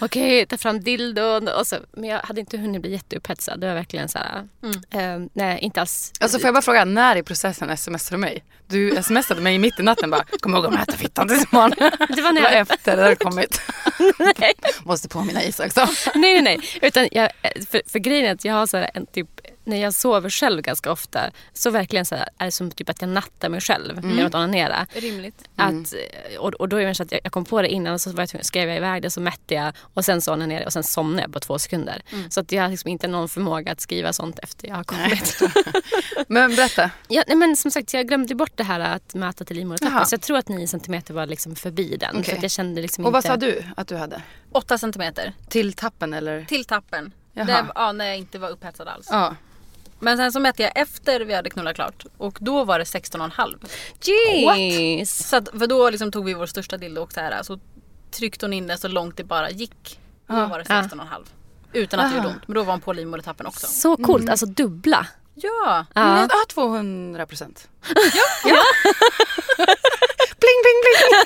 [0.00, 1.48] Okej, ta fram dildon.
[1.48, 3.60] Och så, men jag hade inte hunnit bli jätteupphetsad.
[3.60, 4.48] Det var verkligen så här.
[4.90, 6.12] eh, nej, inte alls.
[6.20, 8.44] Alltså får jag bara fråga, när i processen smsade du mig?
[8.68, 11.90] Du smsade mig mitt i natten bara, kom ihåg att mäta fittan tills imorgon.
[12.16, 13.60] Det var när jag efter det hade kommit.
[14.38, 14.52] nej.
[14.84, 15.80] Måste påminna Isa också.
[16.14, 16.60] nej, nej, nej.
[16.82, 17.30] Utan jag,
[17.70, 19.28] för, för grejen är att jag har så här en typ
[19.64, 23.00] när jag sover själv ganska ofta så verkligen så här, är det som typ att
[23.00, 24.86] jag nattar mig själv genom att onanera.
[24.92, 25.44] Rimligt.
[25.56, 25.94] Att,
[26.38, 28.12] och, och då är det så att jag, jag kom på det innan och så
[28.12, 30.72] var jag, skrev jag iväg det så mätte jag och sen så onanerade jag och
[30.72, 32.02] sen somnade jag på två sekunder.
[32.30, 35.40] Så att jag har liksom inte någon förmåga att skriva sånt efter jag har kommit.
[36.28, 36.90] Men berätta.
[37.08, 40.06] Ja, nej, men som sagt, jag glömde bort det här att mäta till livmodertappen.
[40.06, 42.10] Så jag tror att 9 centimeter var liksom förbi den.
[42.10, 42.24] Okej.
[42.24, 43.28] För att jag kände liksom Och vad inte...
[43.28, 44.22] sa du att du hade?
[44.52, 45.32] 8 centimeter.
[45.48, 46.44] Till tappen eller?
[46.44, 47.12] Till tappen.
[47.32, 47.44] Jaha.
[47.44, 49.08] Det, ja, när jag inte var upphetsad alls.
[49.10, 49.36] Ja.
[50.02, 53.66] Men sen så mätte jag efter vi hade knullat klart och då var det 16,5.
[54.02, 55.28] Jeez!
[55.28, 57.58] Så att, för då liksom tog vi vår största dildo och så här, så
[58.10, 60.00] tryckte hon in den så långt det bara gick.
[60.28, 60.46] Och då Ja.
[60.46, 61.06] var det 16,5.
[61.72, 62.48] Utan att det gjorde ont.
[62.48, 63.66] Men då var hon på livmodertappen också.
[63.66, 65.06] Så coolt, alltså dubbla.
[65.34, 65.86] Ja.
[65.94, 66.20] Ja.
[66.30, 67.68] ja 200 procent.
[68.44, 68.62] Ja.
[70.40, 71.24] pling, pling, pling.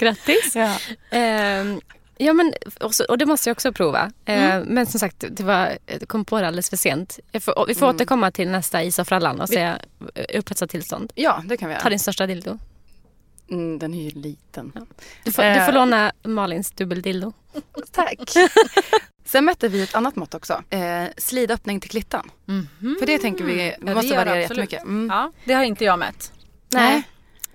[0.00, 0.56] Grattis!
[0.56, 0.76] Ja.
[1.10, 1.80] Ehm,
[2.18, 4.12] ja men, och, så, och det måste jag också prova.
[4.24, 7.18] Ehm, Men som sagt, det var, jag kom på det alldeles för sent.
[7.32, 9.78] Jag får, vi får återkomma till nästa Isa och frallan och säga
[10.14, 11.12] eh, upphetsat tillstånd.
[11.14, 11.90] ja, det kan vi Ta göra.
[11.90, 12.58] din största dildo.
[13.50, 14.72] Mm, den är ju liten.
[15.24, 15.66] Du får, du Eh.
[15.66, 17.32] får låna Malins dubbeldildo.
[17.92, 18.32] Tack.
[19.24, 20.62] Sen mätte vi ett annat mått också.
[20.70, 22.30] Eh, slidöppning till klittan.
[23.00, 24.82] För det tänker vi Ja, det måste variera jättemycket.
[24.82, 25.08] Mm.
[25.10, 26.32] Ja, det har inte jag mätt.
[26.72, 27.02] Nej.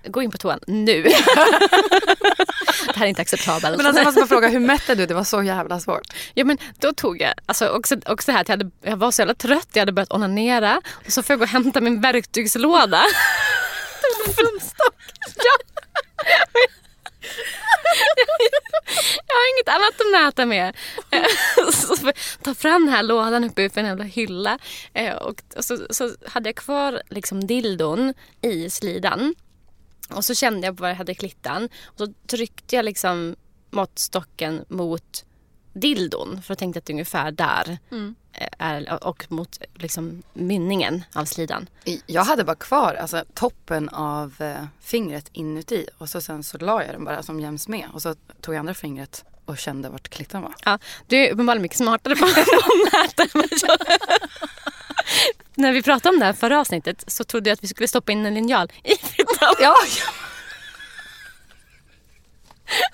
[0.04, 1.02] Gå in på toan nu.
[2.86, 3.76] det här är inte acceptabelt.
[3.76, 5.06] Men alltså jag måste bara fråga, hur mätte du?
[5.06, 6.06] Det var så jävla svårt.
[6.34, 9.20] Ja men då tog jag, alltså också, också här att jag, hade, jag var så
[9.22, 13.02] jävla trött, jag hade börjat onanera och så får jag gå och hämta min verktygslåda.
[15.36, 15.56] Ja.
[19.28, 20.76] jag har inget annat att mäta med.
[21.72, 21.96] så
[22.42, 24.58] ta fram den här lådan uppe för en jävla hylla.
[24.94, 29.34] Eh, Och, och så, så hade jag kvar liksom dildon i slidan.
[30.12, 31.64] Och så kände jag på vad jag hade klittan.
[31.84, 33.36] Och så tryckte jag liksom
[33.70, 35.24] måttstocken mot
[35.72, 36.42] dildon.
[36.42, 37.78] För jag tänkte att det är ungefär där.
[38.32, 41.66] eh, Är, och mot liksom mynningen av slidan.
[42.06, 46.84] Jag hade bara kvar alltså, toppen av eh, fingret inuti och så sen så la
[46.84, 50.08] jag den bara som jäms med och så tog jag andra fingret och kände vart
[50.08, 50.54] klittan var.
[50.64, 52.26] Ja, du är uppenbarligen mycket smartare på,
[52.92, 53.32] nätet.
[55.54, 58.12] När vi pratade om det här förra avsnittet så trodde jag att vi skulle stoppa
[58.12, 59.64] in en linjal i fittan.
[59.64, 59.76] Ja,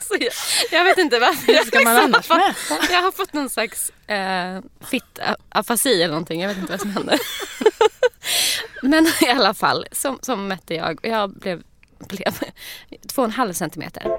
[0.01, 0.33] Så jag,
[0.71, 1.53] jag vet inte varför.
[1.53, 6.41] Jag, ska man annars fått, jag har fått någon slags eh, fittafasi eller någonting.
[6.41, 7.19] Jag vet inte vad som hände.
[8.83, 11.63] Men i alla fall, som, som mätte jag jag blev,
[11.99, 12.35] blev
[13.07, 14.19] två och en halv centimeter.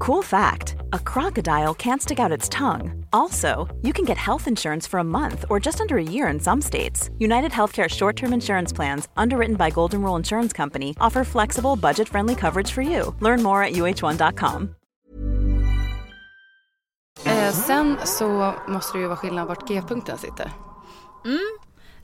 [0.00, 3.04] Cool fact a crocodile can't stick out its tongue.
[3.12, 6.40] Also, you can get health insurance for a month or just under a year in
[6.40, 7.10] some states.
[7.18, 12.08] United Healthcare short term insurance plans, underwritten by Golden Rule Insurance Company, offer flexible, budget
[12.08, 13.14] friendly coverage for you.
[13.20, 14.74] Learn more at uh1.com.
[17.24, 20.52] Eh, sen så måste det ju vara skillnad vart G-punkten sitter.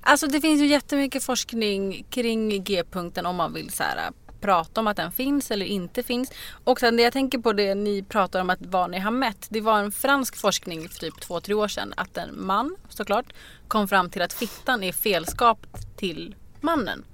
[0.01, 4.13] Alltså det finns ju jättemycket forskning kring G-punkten om man vill så här,
[4.47, 6.33] prata om att den finns eller inte finns.
[6.65, 9.47] Och sen det jag tänker på det ni pratar om att vad ni har mätt.
[9.51, 13.27] Det var en fransk forskning för typ två, tre år sedan att en man såklart
[13.69, 17.05] kom fram till att fittan är felskapt till mannen.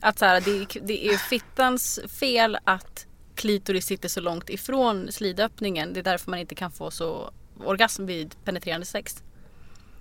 [0.00, 5.92] Att så här, det, det är fittans fel att klitoris sitter så långt ifrån slidöppningen.
[5.92, 7.30] Det är därför man inte kan få så
[7.64, 9.22] orgasm vid penetrerande sex.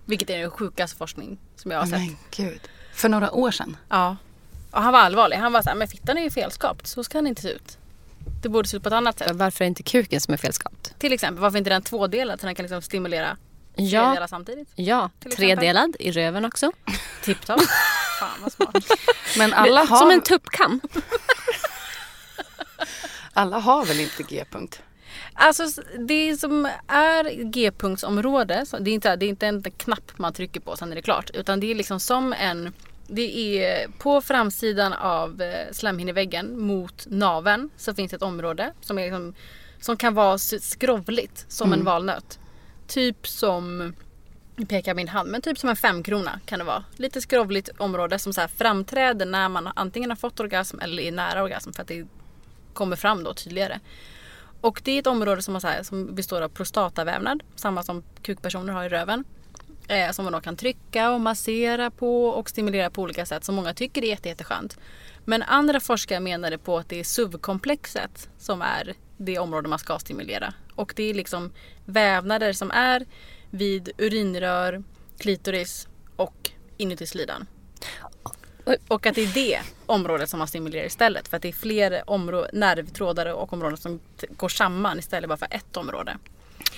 [0.05, 1.99] Vilket är den sjukaste forskning som jag har sett.
[1.99, 2.61] Men gud.
[2.93, 3.77] För några år sedan.
[3.89, 4.17] Ja.
[4.73, 5.37] Och han var allvarlig.
[5.37, 6.87] Han var så här, men fittan är ju felskapt.
[6.87, 7.77] Så ska den inte se ut.
[8.43, 9.31] Det borde se ut på ett annat sätt.
[9.33, 10.99] Varför är inte kuken som är felskapt?
[10.99, 13.37] Till exempel, varför inte den tvådelad så den kan liksom stimulera
[13.75, 14.69] Ja, delar samtidigt?
[14.75, 15.09] ja.
[15.35, 16.71] Tredelad i röven också.
[17.23, 17.61] Tipptopp.
[18.19, 18.83] Fan vad smart.
[19.37, 20.81] Men alla har, Som en tuppkam.
[23.33, 24.81] alla har väl inte G-punkt?
[25.33, 30.59] Alltså det som är G-punktsområde, det är, inte, det är inte en knapp man trycker
[30.59, 31.29] på sen är det klart.
[31.33, 32.73] Utan det är liksom som en,
[33.07, 39.03] det är på framsidan av eh, slemhinneväggen mot naveln så finns ett område som, är
[39.03, 39.33] liksom,
[39.79, 42.39] som kan vara skrovligt som en valnöt.
[42.87, 43.93] Typ som,
[44.55, 46.83] nu pekar min hand, men typ som en femkrona kan det vara.
[46.95, 51.11] Lite skrovligt område som så här framträder när man antingen har fått orgasm eller är
[51.11, 52.07] nära orgasm för att det
[52.73, 53.79] kommer fram då tydligare.
[54.61, 58.03] Och det är ett område som, har så här, som består av prostatavävnad, samma som
[58.21, 59.23] kukpersoner har i röven.
[59.93, 63.55] Eh, som man då kan trycka och massera på och stimulera på olika sätt som
[63.55, 64.77] många tycker är jätte, jätteskönt.
[65.25, 69.99] Men andra forskare menade på att det är subkomplexet som är det område man ska
[69.99, 70.53] stimulera.
[70.75, 71.51] Och det är liksom
[71.85, 73.05] vävnader som är
[73.49, 74.83] vid urinrör,
[75.17, 77.47] klitoris och inuti slidan.
[78.87, 81.27] Och att det är det området som man stimulerar istället.
[81.27, 85.37] För att det är fler områ- nervtrådar och områden som t- går samman istället bara
[85.37, 86.17] för ett område.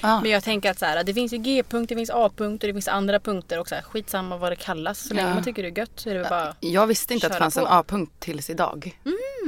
[0.06, 0.22] Ah.
[0.22, 2.88] Men jag tänker att så här, det finns ju G-punkt, det finns A-punkter, det finns
[2.88, 5.08] andra punkter och så här, skitsamma vad det kallas.
[5.08, 5.34] Så länge Ja.
[5.34, 6.56] man tycker det är gött så är det väl bara...
[6.60, 7.68] Jag visste inte att det fanns en på.
[7.70, 7.80] Mm.
[7.80, 9.00] A-punkt tills idag.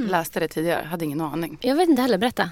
[0.08, 1.58] Läste det tidigare, hade ingen aning.
[1.60, 2.50] Jag vet inte heller, berätta.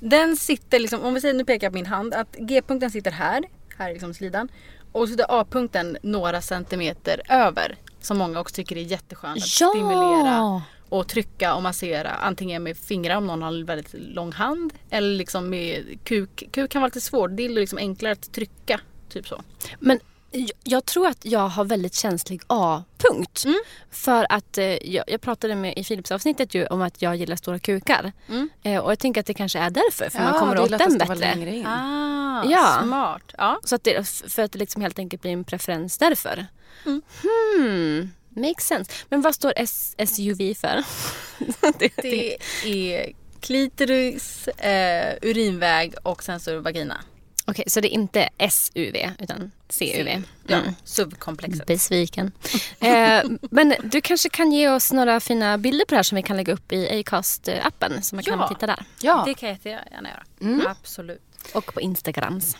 [0.00, 3.10] Den sitter liksom, om vi säger, nu pekar jag på min hand, att G-punkten sitter
[3.10, 3.44] här,
[3.78, 4.48] här är liksom slidan.
[4.92, 7.76] Och så sitter A-punkten några centimeter över.
[8.00, 9.68] Som många också tycker är jätteskönt att Ja!
[9.70, 10.62] stimulera
[10.92, 12.10] och trycka och massera.
[12.10, 14.72] Antingen med fingrar om någon har en väldigt lång hand.
[14.90, 16.42] Eller liksom med kuk.
[16.52, 18.80] Kuk kan vara lite svårt, det är liksom enklare att trycka.
[19.08, 19.42] Typ så.
[19.78, 20.00] Men
[20.64, 23.42] jag- tror att jag har väldigt känslig A-punkt.
[23.44, 23.58] Mm.
[23.90, 27.58] För att eh, jag, jag pratade med i Philips-avsnittet ju om att jag gillar stora
[27.58, 28.12] kukar.
[28.28, 28.48] Mm.
[28.62, 30.10] Eh, och jag tänker att det kanske är därför.
[30.10, 31.14] För man Ja, kommer det är åt den bättre.
[31.14, 31.66] längre in.
[31.66, 32.80] Ah, Ja.
[32.82, 33.34] smart.
[33.38, 33.60] Ja.
[33.64, 36.46] Så att det, för att det liksom helt enkelt blir en preferens därför.
[36.86, 37.02] Mm.
[37.22, 38.92] Hmm, makes sense.
[39.08, 40.84] Men vad står S- SUV för?
[41.78, 47.04] det, Det är klitoris, eh, urinväg och sen så vagina.
[47.46, 50.22] Okej, så det är inte SUV utan CUV.
[50.46, 50.74] Ja, Mm.
[50.84, 51.66] subkomplexet.
[51.66, 52.32] Besviken.
[52.80, 56.22] eh, men du kanske kan ge oss några fina bilder på det här som vi
[56.22, 58.00] kan lägga upp i Acast-appen.
[58.00, 58.48] Så man kan Ja.
[58.48, 58.78] titta där.
[59.00, 60.22] Ja, Det kan jag jättegärna göra.
[60.52, 60.66] Mm.
[60.66, 61.22] Absolut.
[61.54, 62.56] Och på Instagrams.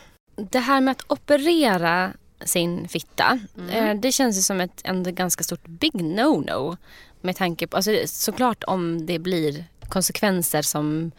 [0.51, 2.13] Det här med att operera
[2.45, 3.39] sin fitta.
[3.71, 6.77] Eh, det känns ju som ett ändå ganska stort big no-no.
[7.21, 11.13] Med tanke på, alltså såklart om det blir konsekvenser som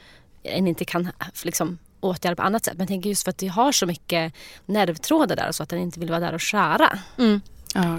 [0.43, 1.11] en inte kan
[1.43, 2.73] liksom, åtgärda på annat sätt.
[2.73, 4.33] Men jag tänker just för att det har så mycket
[4.65, 6.99] nervtrådar där och så att den inte vill vara där och skära.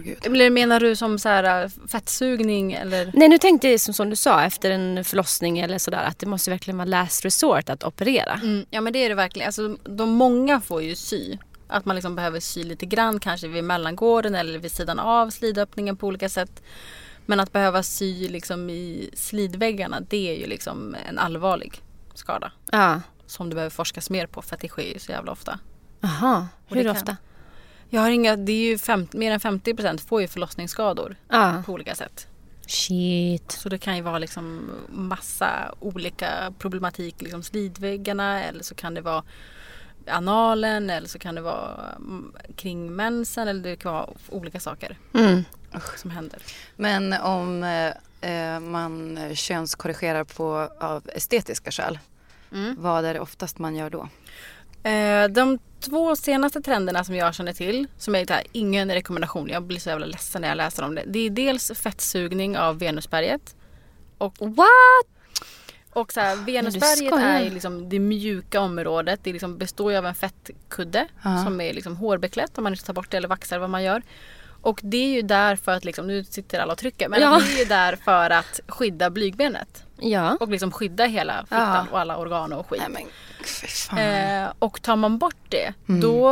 [0.05, 0.19] gud.
[0.27, 3.11] Eller menar du som så här äh, fettsugning eller?
[3.15, 6.27] Nej nu tänkte jag som, som du sa efter en förlossning eller sådär att det
[6.27, 8.41] måste verkligen vara last resort att operera.
[8.43, 9.47] Mm, ja men det är det verkligen.
[9.47, 11.37] Alltså, de många får ju sy.
[11.67, 15.97] Att man liksom behöver sy lite grann kanske vid mellangården eller vid sidan av slidöppningen
[15.97, 16.63] på olika sätt.
[17.27, 21.83] Men att behöva sy liksom i slidväggarna det är ju liksom en allvarlig
[22.15, 22.53] skada.
[22.73, 23.01] Ja.
[23.27, 25.59] Som det behöver forskas mer på för att det sker ju så jävla ofta.
[26.03, 27.17] Aha, Och hur kan- ofta?
[27.89, 31.63] Jag har inga, det är ju fem, mer än 50% får ju förlossningsskador Ja.
[31.67, 32.27] på olika sätt.
[32.67, 33.53] Shit.
[33.53, 39.01] Så det kan ju vara liksom massa olika problematik, liksom slidväggarna eller så kan det
[39.01, 39.23] vara
[40.09, 44.97] analen eller så kan det vara mm, kring mensen eller det kan vara olika saker
[45.15, 45.45] Mm.
[45.97, 46.39] som händer.
[46.77, 47.93] Men om eh,
[48.55, 51.99] eh, man könskorrigerar på, av estetiska skäl,
[52.53, 52.75] Mm.
[52.79, 54.09] vad är det oftast man gör då?
[54.91, 59.63] Eh, de två senaste trenderna som jag känner till, som är här, ingen rekommendation, jag
[59.63, 61.03] blir så jävla ledsen när jag läser om det.
[61.07, 63.57] Det är dels fettsugning av venusberget.
[64.19, 65.07] Och, What?
[65.95, 67.27] Och så här, venusberget skojar.
[67.29, 69.21] är ju liksom det mjuka området.
[69.23, 71.45] Det liksom består ju av en fettkudde Ja.
[71.45, 74.03] som är liksom hårbeklätt om man inte tar bort det eller vaxar vad man gör.
[74.63, 77.41] Och det är ju där för att, liksom, nu sitter alla och trycker, men Ja.
[77.47, 79.85] det är ju där för att skydda blygbenet.
[80.01, 80.37] Ja.
[80.41, 81.93] Och liksom skydda hela fittan Ja.
[81.93, 82.83] och alla organ och skit.
[82.89, 83.07] Nej
[83.93, 84.45] men.
[84.45, 86.01] Eh, och tar man bort det, Mm.
[86.01, 86.31] då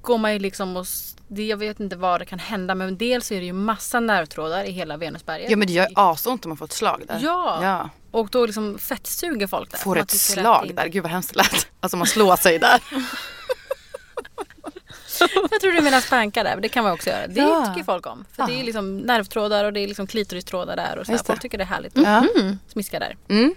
[0.00, 0.86] går man ju liksom och...
[1.28, 4.64] Det, jag vet inte vad det kan hända men dels är det ju massa nervtrådar
[4.64, 5.50] i hela venusberget.
[5.50, 7.18] Ja men det gör asont om man får ett slag där.
[7.22, 7.58] Ja.
[7.62, 7.90] ja.
[8.10, 9.78] Och då liksom fettsuger folk där.
[9.78, 11.66] Får ett att slag där, gud vad hemskt det lät.
[11.80, 12.80] Alltså man slår sig där.
[15.50, 17.26] Jag tror du menar spanka där, men det kan man också göra.
[17.26, 17.66] Det Ja.
[17.74, 18.24] tycker folk om.
[18.32, 18.62] För det är Ja.
[18.64, 21.18] liksom nervtrådar och det är liksom klitoristrådar där och så.
[21.18, 21.96] Folk tycker det är härligt.
[21.96, 22.24] Ja.
[22.68, 23.16] Smiska där.
[23.28, 23.54] Mm.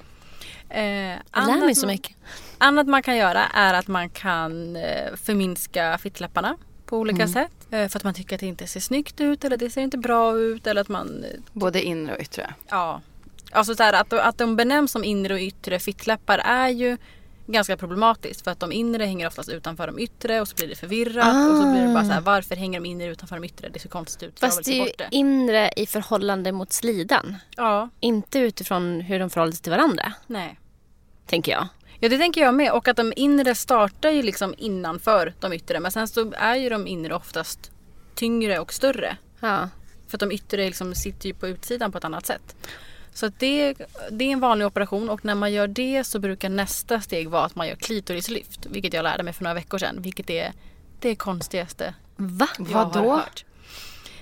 [0.69, 2.15] Eh, annat mig så mycket.
[2.57, 7.33] Annat man kan göra är att man kan eh, förminska fittläpparna på olika Mm.
[7.33, 7.60] sätt.
[7.71, 9.97] Eh, för att man tycker att det inte ser snyggt ut eller det ser inte
[9.97, 11.23] bra ut eller att man...
[11.23, 12.53] eh, Både inre och yttre.
[12.69, 13.01] Ja.
[13.51, 16.97] Alltså så här, att, att de benämns som inre och yttre fittläppar är ju
[17.47, 18.41] ganska problematiskt.
[18.43, 21.51] För att de inre hänger oftast utanför de yttre och så blir det förvirrat.
[21.51, 23.69] Och så blir det bara så här, varför hänger de inre utanför de yttre?
[23.69, 24.39] Det ser konstigt ut.
[24.39, 27.35] Fast det är ju inre i förhållande mot slidan.
[27.57, 30.59] Ja, Inte utifrån hur de förhåller sig till varandra, nej.
[31.25, 31.67] tänker jag.
[32.03, 35.79] Ja det tänker jag med och att de inre startar ju liksom innanför de yttre
[35.79, 37.71] men sen så är ju de inre oftast
[38.15, 39.17] tyngre och större.
[39.39, 39.69] Ja.
[40.07, 42.55] För att de yttre liksom sitter ju på utsidan på ett annat sätt.
[43.13, 43.73] Så det,
[44.11, 47.45] det är en vanlig operation och när man gör det så brukar nästa steg vara
[47.45, 48.65] att man gör klitorislyft.
[48.65, 50.01] Vilket jag lärde mig för några veckor sedan.
[50.01, 50.53] Vilket är
[50.99, 52.47] det konstigaste Va?
[52.57, 53.45] jag Vad har hört.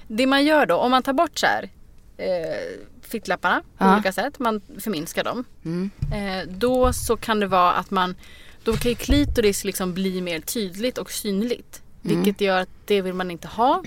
[0.07, 1.69] Det man gör då, om man tar bort så här
[2.17, 3.93] eh, fittläpparna på Ja.
[3.93, 5.45] olika sätt, man förminskar dem.
[5.65, 5.89] Mm.
[6.13, 8.15] Eh, då så kan det vara att man,
[8.63, 11.81] då kan ju klitoris liksom bli mer tydligt och synligt.
[12.01, 13.83] Vilket gör att det vill man inte ha.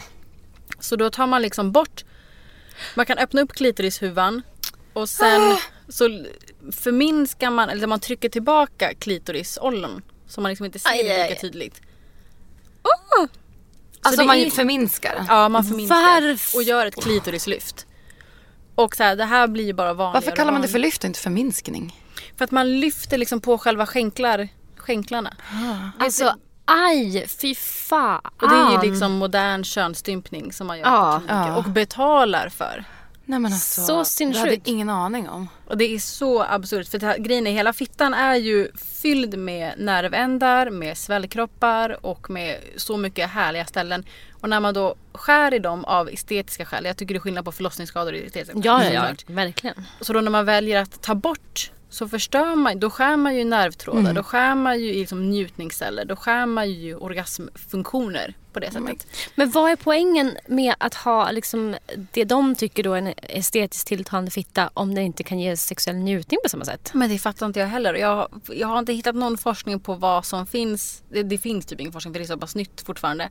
[0.81, 2.05] Så då tar man liksom bort,
[2.97, 4.43] man kan öppna upp klitorishuvan
[4.93, 5.57] och sen
[5.89, 6.25] så
[6.73, 10.03] förminskar man, eller man trycker tillbaka klitorisollon.
[10.29, 11.39] Så man liksom inte ser Aj, det lika aj.
[11.41, 11.81] tydligt.
[14.05, 15.25] Alltså det man är- förminskar.
[15.29, 16.59] Ja man förminskar Varför?
[16.59, 17.87] och gör ett klitorislyft.
[18.75, 21.05] Och så här, det här blir ju bara vanligare Varför kallar man det för lyft
[21.05, 21.97] och inte förminskning?
[22.39, 25.35] För att man lyfter liksom på själva skänklar, skänklarna.
[25.99, 28.21] Alltså aj, fy fan.
[28.43, 30.87] Och det är ju liksom modern könsstympning som man gör
[31.29, 31.57] Ja.
[31.57, 32.85] och betalar för.
[33.33, 33.81] Nej men alltså.
[33.81, 34.67] Så Det hade sinnessjukt.
[34.67, 35.49] ingen aning om.
[35.67, 39.39] Och det är så absurt för det här, grejen är hela fittan är ju fylld
[39.39, 44.05] med nervändar, med svällkroppar och med så mycket härliga ställen.
[44.41, 47.45] Och när man då skär i dem av estetiska skäl, jag tycker det är skillnad
[47.45, 48.65] på förlossningsskador och estetiska skäl.
[48.65, 49.87] Ja, ja, ja, verkligen.
[50.01, 53.45] Så då när man väljer att ta bort så förstör man, då skär man ju
[53.45, 59.07] nervtrådar, då skär man ju liksom njutningsceller, då skär man ju orgasmfunktioner på det sättet.
[59.35, 61.77] Men vad är poängen med att ha liksom,
[62.13, 65.97] det de tycker då är en estetiskt tilltalande fitta om den inte kan ge sexuell
[65.97, 66.91] njutning på samma sätt?
[66.95, 67.95] Men det fattar inte jag heller.
[67.95, 71.03] Jag, jag har inte hittat någon forskning på vad som finns.
[71.09, 73.31] Det, det finns typ ingen forskning för det är så pass nytt fortfarande.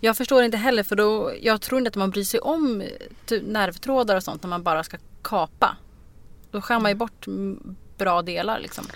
[0.00, 2.82] Jag förstår inte heller för då, jag tror inte att man bryr sig om
[3.26, 5.76] typ, nervtrådar och sånt när man bara ska kapa.
[6.50, 8.86] Då skär man ju bort mm, bra delar liksom.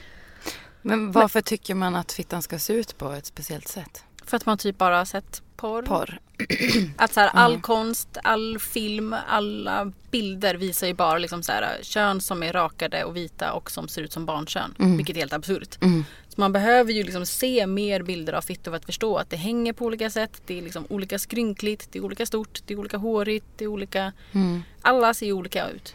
[0.83, 4.05] Men varför tycker man att fittan ska se ut på ett speciellt sätt?
[4.25, 5.83] För att man typ bara har sett porr.
[5.83, 6.19] Porr.
[6.97, 11.79] Att så här, all konst, all film, alla bilder visar ju bara liksom så här,
[11.83, 14.75] kön som är rakade och vita och som ser ut som barnkön.
[14.79, 15.83] Vilket är helt absurt.
[15.83, 16.05] Mm.
[16.38, 19.72] Man behöver ju liksom se mer bilder av fittor för att förstå att det hänger
[19.72, 20.42] på olika sätt.
[20.46, 23.68] Det är liksom olika skrynkligt, det är olika stort, det är olika hårigt, det är
[23.68, 24.12] olika...
[24.33, 24.62] Mm.
[24.83, 25.94] Alla ser ju olika ut.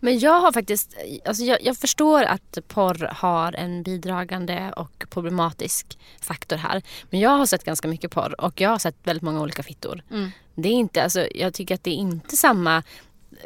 [0.00, 5.98] Men jag har faktiskt, alltså jag, jag förstår att porr har en bidragande och problematisk
[6.20, 6.82] faktor här.
[7.10, 10.02] Men jag har sett ganska mycket porr och jag har sett väldigt många olika fittor.
[10.54, 12.82] Det är inte, alltså, jag tycker att det är inte samma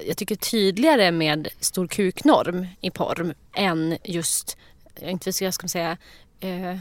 [0.06, 4.56] jag tycker tydligare med stor kuknorm i porr än just,
[5.00, 5.96] jag inte jag ska säga,
[6.40, 6.78] eh,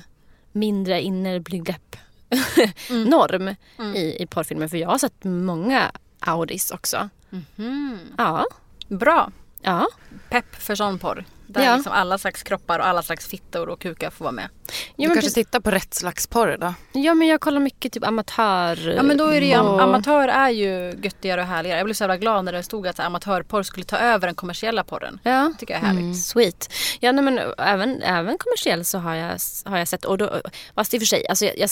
[0.52, 1.96] mindre innerblygdläpp
[2.90, 3.56] norm
[3.96, 4.68] i, i porrfilmer.
[4.68, 7.10] För jag har sett många Audis också.
[8.18, 8.46] Ja,
[8.88, 9.32] Bra!
[9.62, 9.88] ja.
[10.30, 11.26] Pepp för sån porr.
[11.48, 11.76] Där Ja.
[11.76, 14.46] liksom alla slags kroppar och alla slags fittor och kukar får vara med.
[14.46, 16.74] Ja Du men, kanske precis, tittar på rätt slags porr då?
[16.92, 18.94] ja men jag kollar mycket typ amatör.
[18.96, 21.78] Ja men då är det ju, am- och- amatör är ju göttigare och härligare.
[21.80, 24.84] Jag blev så jävla glad när det stod att amatörporr skulle ta över den kommersiella
[24.84, 25.20] porren.
[25.24, 25.54] Ja.
[25.60, 26.02] tycker jag är härligt.
[26.02, 26.14] Mm.
[26.14, 26.70] Sweet.
[27.00, 30.06] Ja, nej, men även, även kommersiell så har jag, har jag sett.
[30.06, 30.42] Och då,
[30.76, 31.70] fast i och för sig, alltså jag, jag,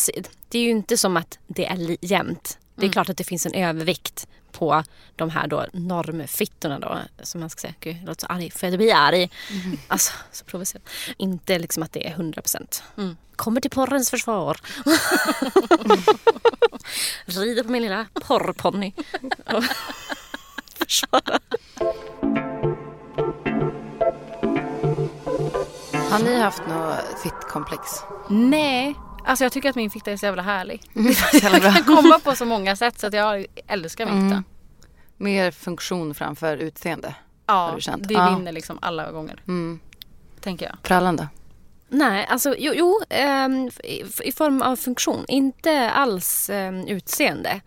[0.50, 2.58] det är ju inte som att det är jämnt.
[2.76, 4.84] Det är klart att det finns en övervikt på
[5.16, 7.00] de här då normfittorna då.
[7.24, 7.74] Som man ska säga.
[7.80, 8.52] Gud, jag låter så arg.
[8.52, 9.30] För jag blir arg.
[9.88, 10.89] Alltså, så provocerande.
[11.18, 12.84] Inte liksom att det är 100 procent.
[13.36, 14.58] Kommer till porrens försvar.
[17.26, 18.94] Rider på min lilla porrponny.
[20.78, 21.39] Försvara.
[26.10, 27.82] Har ni haft något fittkomplex?
[28.30, 30.82] Nej, alltså jag tycker att min fitta är så jävla härlig.
[30.94, 31.50] Bra.
[31.60, 34.44] Den kan komma på så många sätt så att jag älskar min fitta.
[35.18, 37.16] Mer funktion framför utseende?
[37.46, 38.08] har Ja, du känt?
[38.08, 38.36] det Ja.
[38.38, 39.42] vinner liksom alla gånger.
[39.48, 39.80] Mm.
[40.42, 40.82] Tänker jag.
[40.82, 41.28] Prallande?
[41.90, 45.26] Nej, alltså jo, jo ehm, i, i form av funktion.
[45.28, 47.62] Inte alls ehm, utseende.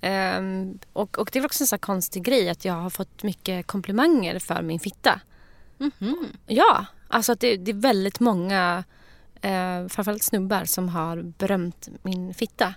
[0.00, 3.22] Ehm, och, och det är också en sån här konstig grej att jag har fått
[3.22, 5.20] mycket komplimanger för min fitta.
[6.46, 8.84] Ja, alltså att det, det är väldigt många,
[9.42, 12.74] eh, framförallt snubbar som har berömt min fitta.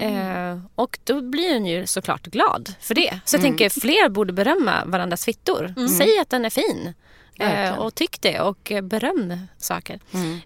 [0.00, 3.20] Eh, och då blir den ju såklart glad för det.
[3.24, 5.88] Så jag tänker fler borde berömma varandras fittor.
[5.98, 6.94] Säg att den är fin.
[7.38, 10.00] Eh, och tyck det och eh, beröm saker.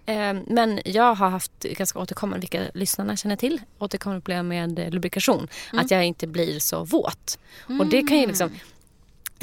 [0.05, 5.47] Eh, men jag har haft ganska återkommande, vilka lyssnarna känner till, återkommande problem med lubrikation.
[5.73, 7.39] Att jag inte blir så våt.
[7.79, 8.51] Och det kan ju liksom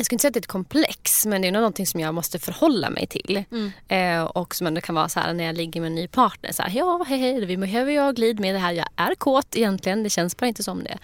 [0.00, 2.00] jag skulle inte säga att det är ett komplex men det är nog någonting som
[2.00, 3.44] jag måste förhålla mig till.
[3.88, 6.52] Eh, och som ändå kan vara så här när jag ligger med en ny partner.
[6.52, 8.72] Så här, ja, hej, hej, vi behöver ha glid med det här.
[8.72, 10.98] Jag är kåt egentligen, det känns bara inte som det.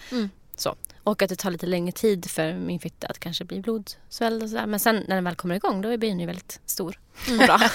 [0.55, 0.75] Så.
[1.03, 4.49] Och att det tar lite längre tid för min fitta att kanske bli blodsvälld och
[4.49, 4.65] sådär.
[4.65, 6.99] Men sen när den väl kommer igång då blir den ju väldigt stor
[7.31, 7.59] och bra.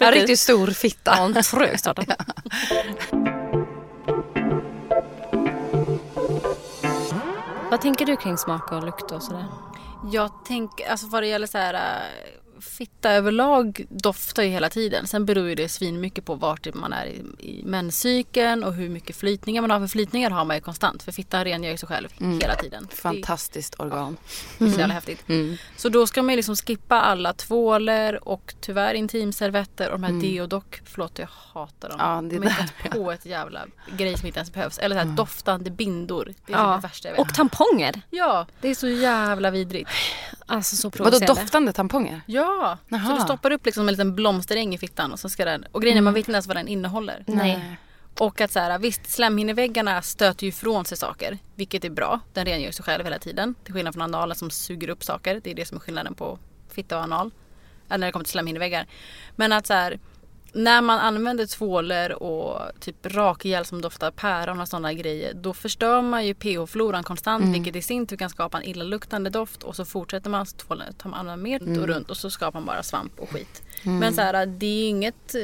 [0.00, 1.14] En riktigt stor fitta.
[1.16, 1.98] Ja, en trög start.
[7.74, 9.46] Vad tänker du kring smak och lukt och sådär?
[10.12, 11.80] Jag tänker, alltså vad det gäller så här äh,
[12.64, 15.06] fitta överlag doftar ju hela tiden.
[15.06, 18.88] Sen beror ju det svin mycket på vart man är i, i menscykeln och hur
[18.88, 19.80] mycket flytningar man har.
[19.80, 22.08] För flytningar har man ju konstant för fittan rengör ju sig själv
[22.40, 22.88] hela tiden.
[22.92, 24.16] Fantastiskt organ.
[24.58, 25.28] Det är så jävla häftigt.
[25.28, 25.56] Mm.
[25.76, 30.10] Så då ska man ju liksom skippa alla tvåler och tyvärr intimservetter och de här
[30.10, 30.22] Mm.
[30.22, 30.64] deodoc.
[30.84, 31.96] Förlåt jag hatar dem.
[32.00, 34.78] Ja, det de har där, på ett jävla grej som inte ens behövs.
[34.78, 36.34] Eller så här doftande bindor.
[36.46, 36.74] Det är Ja.
[36.74, 37.20] det värsta jag vet.
[37.20, 38.00] Och tamponger.
[38.10, 39.90] Ja, det är så jävla vidrigt.
[40.46, 41.40] Alltså så Vadå provocerande.
[41.40, 42.20] doftande tamponger?
[42.26, 43.14] Ja, så Jaha.
[43.14, 45.98] du stoppar upp liksom en liten blomsteräng i fittan och så ska den, och grejen
[45.98, 47.24] är man vet inte ens vad den innehåller.
[47.26, 47.78] Nej.
[48.18, 52.20] Och att så här, visst slemhinneväggarna stöter ju ifrån sig saker, vilket är bra.
[52.32, 53.54] Den rengör sig själv hela tiden.
[53.64, 55.40] Till skillnad från analen som suger upp saker.
[55.44, 56.38] Det är det som är skillnaden på
[56.70, 57.30] fitta och anal.
[57.88, 58.86] Eller när det kommer till slemhinneväggar.
[59.36, 59.98] Men att så här,
[60.54, 65.34] när man använder tvåler och typ rakgel som doftar päron och sådana grejer.
[65.34, 69.62] Då förstör man ju pH-floran konstant vilket i sin tur kan skapa en illaluktande doft.
[69.62, 72.60] Och så fortsätter man tvålen, tar man använder mer runt och runt och så skapar
[72.60, 73.62] man bara svamp och skit.
[73.82, 75.34] Men så här, det är inget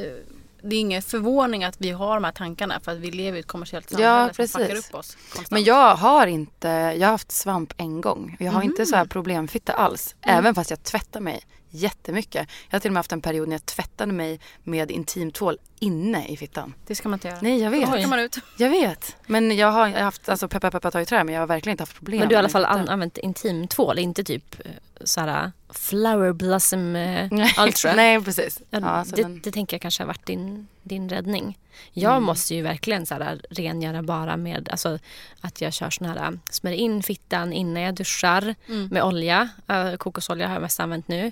[0.63, 3.41] det är ingen förvåning att vi har de här tankarna för att vi lever i
[3.41, 4.89] ett kommersiellt samhälle som fuckar precis.
[4.89, 5.51] upp oss konstant.
[5.51, 8.37] Men jag har inte, jag har haft svamp en gång.
[8.41, 8.99] Jag har inte så Mm.
[8.99, 10.15] här problemfitta alls.
[10.21, 11.41] Även fast jag tvättar mig
[11.71, 12.49] jättemycket.
[12.69, 16.29] Jag har till och med haft en period när jag tvättade mig med intimtvål inne
[16.29, 16.75] i fittan.
[16.87, 17.39] Det ska man inte göra.
[17.43, 17.91] Nej jag Då vet.
[17.91, 18.39] torkar man ut.
[18.57, 19.17] Jag vet.
[19.27, 21.83] Men jag har haft, alltså peppa peppa ta i trä men jag har verkligen inte
[21.83, 24.71] haft problem Men du har i alla fall använt intimtvål, inte typ eh,
[25.05, 27.29] såhär flower blossom eh,
[27.67, 27.95] ultra.
[27.95, 28.61] Nej precis.
[28.71, 31.59] Ja, Ja, så det, den, det tänker jag kanske har varit din, din räddning.
[31.93, 32.25] Jag Mm.
[32.25, 34.99] måste ju verkligen så här, rengöra bara med alltså,
[35.41, 38.89] att jag kör sån här, smörjer in fittan innan jag duschar Mm.
[38.93, 39.49] med olja.
[39.71, 41.27] Uh, kokosolja har jag mest använt nu.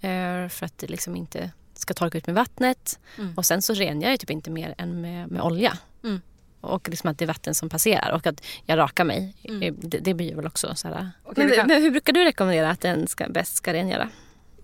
[0.00, 2.98] eh, för att det liksom inte ska torka ut med vattnet.
[3.18, 3.34] Mm.
[3.36, 5.78] Och sen så rengör jag typ inte mer än med, med olja.
[6.62, 9.34] Och liksom att det är vatten som passerar och att jag rakar mig.
[9.44, 9.62] Mm.
[9.62, 11.10] Eh, Det, det blir väl också så här.
[11.24, 14.08] Okej, men, kan- men hur brukar du rekommendera att den ska, bäst ska rengöra?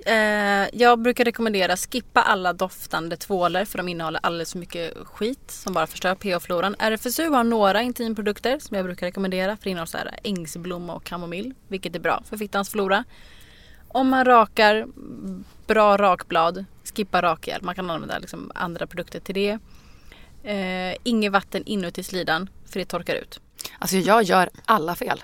[0.06, 5.50] Eh, jag brukar rekommendera skippa alla doftande tvålar för de innehåller alldeles för mycket skit
[5.50, 6.74] som bara förstör pH-floran.
[6.78, 11.54] RFSU har några intimprodukter som jag brukar rekommendera för innehåller så här ängsblomma och kamomill
[11.68, 13.04] vilket är bra för fittans flora.
[13.88, 14.86] Om man rakar,
[15.66, 17.62] bra rakblad, skippa rakgel.
[17.62, 19.58] Man kan använda liksom andra produkter till det.
[20.44, 23.40] Eh, inget vatten inuti slidan för det torkar ut.
[23.78, 25.22] alltså jag gör alla fel.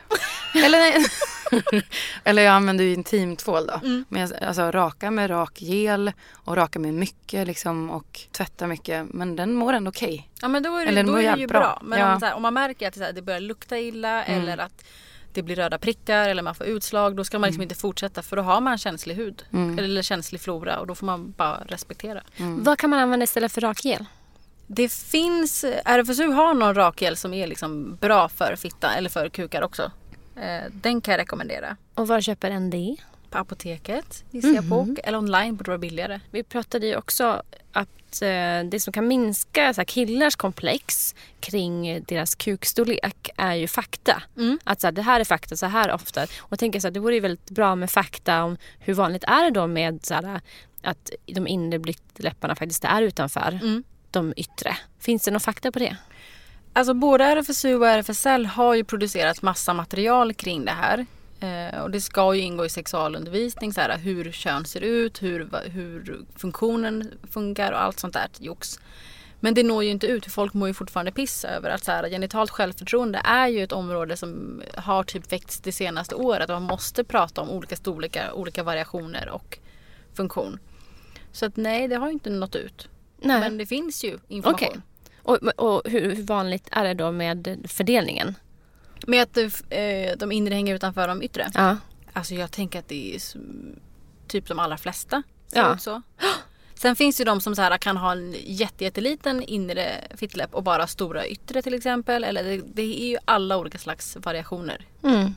[0.55, 1.07] Eller, nej.
[2.25, 3.75] Eller jag använder ju intimtvål då.
[3.75, 4.05] Mm.
[4.09, 9.07] Men jag alltså, raka med rakgel och raka med mycket liksom och tvätta mycket.
[9.11, 10.31] Men den mår ändå okej.
[10.41, 11.59] Ja men då är det, Eller då är det ju bra.
[11.61, 11.81] bra.
[11.85, 12.15] Men Ja.
[12.15, 14.41] om, så här, om man märker att det, så här, det börjar lukta illa Mm.
[14.49, 14.85] eller att
[15.33, 17.17] det blir röda prickar eller man får utslag.
[17.17, 19.45] Då ska man liksom inte fortsätta för då har man känslig hud.
[19.53, 19.79] Mm.
[19.79, 22.23] Eller känslig flora och då får man bara respektera.
[22.37, 24.05] Vad kan man använda istället för rakgel?
[24.67, 29.63] Det finns, RFSU har någon rakgel som är liksom bra för fitta eller för kukar
[29.63, 29.91] också.
[30.37, 31.77] Eh, den kan jag rekommendera.
[31.95, 32.97] Och var köper en det?
[33.31, 34.95] På apoteket gissar jag på.
[35.05, 36.21] Eller online borde vara billigare.
[36.31, 37.43] Vi pratade ju också
[37.73, 44.23] att eh, det som kan minska så killars komplex kring deras kukstorlek är ju fakta.
[44.37, 44.59] Mm.
[44.65, 46.23] Att så här, det här är fakta så här ofta.
[46.23, 49.25] Och jag tänker så här, det vore ju väldigt bra med fakta om hur vanligt
[49.25, 50.41] är det då med så här,
[50.83, 53.85] att de inre blygdläpparna faktiskt är utanför Mm
[54.15, 54.77] de yttre.
[55.01, 55.97] Finns det någon fakta på det?
[56.73, 61.07] Alltså både RFSU och RFSL har ju producerat massa material kring det här.
[61.41, 65.49] Eh, och det ska ju ingå i sexualundervisning, så här, hur kön ser ut, hur,
[65.65, 68.79] hur funktionen funkar och allt sånt där jox.
[69.41, 71.93] Men det når ju inte ut, för folk mår ju fortfarande piss över att så
[71.93, 76.55] här, genitalt självförtroende är ju ett område som har typ väckts det senaste året och
[76.55, 79.59] man måste prata om olika storlekar, olika variationer och
[80.15, 80.59] funktion.
[81.33, 82.89] Så att nej, det har ju inte nått ut.
[83.25, 83.41] Nej.
[83.41, 84.69] Men det finns ju information.
[84.69, 84.81] Okej.
[85.23, 88.35] Och, och hur, vanligt är det då med fördelningen?
[89.07, 89.37] Med att
[89.71, 91.51] eh, de inre hänger utanför de yttre.
[91.55, 91.77] Ja.
[92.13, 93.21] Alltså jag tänker att det är
[94.29, 95.23] typ de allra flesta
[95.53, 95.79] Ja.
[95.79, 96.03] så.
[96.75, 100.63] Sen finns ju de som så här kan ha en jätte, jätteliten inre fittläpp och
[100.63, 102.25] bara stora yttre till exempel.
[102.25, 104.87] Eller det, det är ju alla olika slags variationer.
[105.03, 105.35] Mm.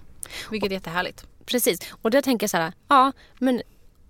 [0.51, 1.25] Vilket är jättehärligt.
[1.45, 1.79] Precis.
[2.01, 3.61] Och då tänker jag så här, ja men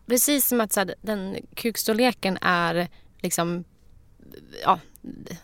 [0.06, 2.88] precis som att så här, den kukstorleken är
[3.22, 3.63] liksom,
[4.63, 4.80] ja,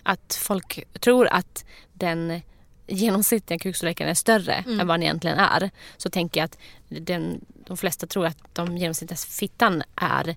[0.03, 2.41] att folk tror att den
[2.88, 4.80] genomsnittliga kukstorleken är större Mm.
[4.80, 5.69] än vad den egentligen är.
[5.97, 6.57] Så tänker jag att
[6.89, 10.36] den, de flesta tror att de genomsnittliga fittan är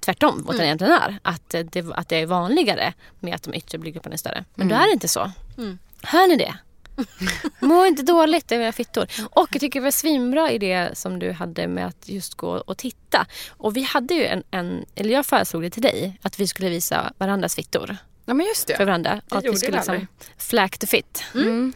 [0.00, 1.18] tvärtom mot vad den egentligen är.
[1.22, 4.44] Att det, att det är vanligare med att de yttre blygdläpparna är större.
[4.54, 4.82] Men då Mm.
[4.84, 5.30] är det inte så.
[5.58, 5.78] Mm.
[6.02, 6.54] Hör ni det?
[7.60, 9.06] Må inte dåligt över era fittor.
[9.30, 12.78] Och jag tycker det var svinbra idé som du hade med att just gå och
[12.78, 13.26] titta.
[13.48, 16.68] Och vi hade ju en, en eller jag föreslog det till dig, att vi skulle
[16.68, 18.84] visa varandras fittor Ja men just för det.
[18.84, 19.20] varandra.
[19.30, 20.06] Och att vi skulle liksom
[20.38, 21.24] flack the fit.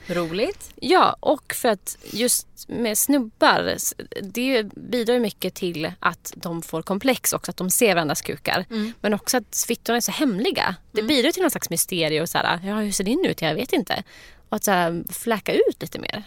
[0.07, 0.71] Roligt.
[0.77, 3.77] Ja, och för att just med snubbar,
[4.23, 8.65] det bidrar ju mycket till att de får komplex också, att de ser varandras kukar.
[9.01, 10.75] Men också att fittorna är så hemliga.
[10.93, 13.43] Det bidrar till någon slags mysterium och så här, ja hur ser din ut?
[13.43, 14.03] Jag vet inte.
[14.49, 16.25] Och att så här, fläcka ut lite mer.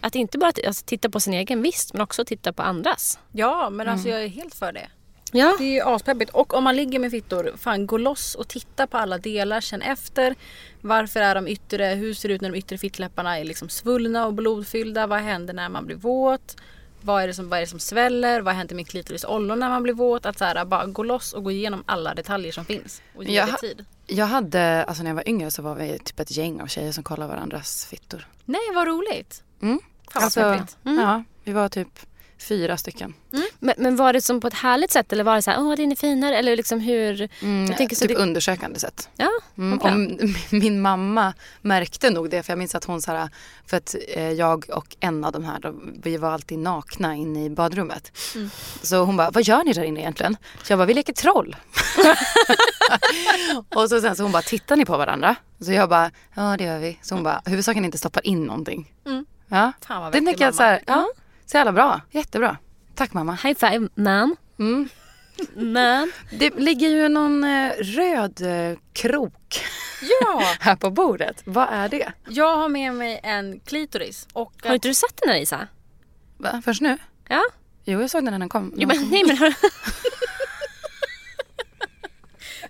[0.00, 3.18] Att inte bara alltså, titta på sin egen visst, men också titta på andras.
[3.32, 4.88] Ja, men alltså jag är helt för det.
[5.32, 5.54] Ja.
[5.58, 6.30] Det är ju aspeppigt.
[6.30, 9.60] Och om man ligger med fittor, fan gå loss och titta på alla delar.
[9.60, 10.34] Känn efter.
[10.80, 14.26] Varför är de yttre, hur ser det ut när de yttre fittläpparna är liksom svullna
[14.26, 15.06] och blodfyllda?
[15.06, 16.56] Vad händer när man blir våt?
[17.00, 18.40] Vad är det som, vad är det som sväller?
[18.40, 20.26] Vad händer med klitoris ollon när man blir våt?
[20.26, 23.02] Att så här, bara gå loss och gå igenom alla detaljer som finns.
[23.16, 23.84] Och ge Jag det tid.
[24.06, 26.92] Jag hade, alltså när jag var yngre så var vi typ ett gäng av tjejer
[26.92, 28.26] som kollade varandras fittor.
[28.44, 29.42] Nej, vad roligt.
[29.62, 29.78] Mm.
[30.12, 30.76] Alltså, peppigt.
[30.82, 31.88] ja, vi var typ
[32.38, 33.14] fyra stycken.
[33.58, 35.74] Men, men var det som på ett härligt sätt eller var det så här, åh
[35.76, 36.36] din är finare?
[36.38, 37.28] Eller liksom hur?
[37.42, 39.08] Mm, Jag tänker så typ det- undersökande sätt.
[39.16, 39.28] Ja,
[39.58, 43.28] Mm, min mamma märkte nog det för jag minns att hon så här,
[43.66, 47.44] för att eh, jag och en av de här, då, vi var alltid nakna inne
[47.44, 48.12] i badrummet.
[48.34, 48.50] Mm.
[48.82, 50.36] Så hon bara, vad gör ni där inne egentligen?
[50.62, 51.56] Så jag bara, vi leker troll.
[53.74, 55.36] och så sen så hon bara, tittar ni på varandra?
[55.60, 56.98] Så jag bara, ja det gör vi.
[57.02, 58.92] Så hon bara, huvudsaken inte stoppar in någonting.
[59.06, 59.26] Mm.
[59.48, 61.08] Ja, Fan vad det tänker jag så här, ja,
[61.46, 62.56] så jävla bra, jättebra.
[62.94, 63.32] Tack mamma.
[63.42, 64.36] High five, ma'am.
[64.58, 64.88] Mm.
[65.54, 66.10] Ma'am.
[66.38, 69.64] Det ligger ju någon eh, röd eh, krok
[70.20, 71.42] Ja, här på bordet.
[71.44, 72.12] Vad är det?
[72.28, 74.26] jag har med mig en klitoris.
[74.32, 75.68] Och Har inte du sett den här Isa?
[76.38, 76.62] Va?
[76.64, 76.98] Först nu?
[77.28, 77.42] Ja.
[77.84, 78.72] Jo, jag såg den när den kom.
[78.76, 79.54] Jo, men, nej, men, har-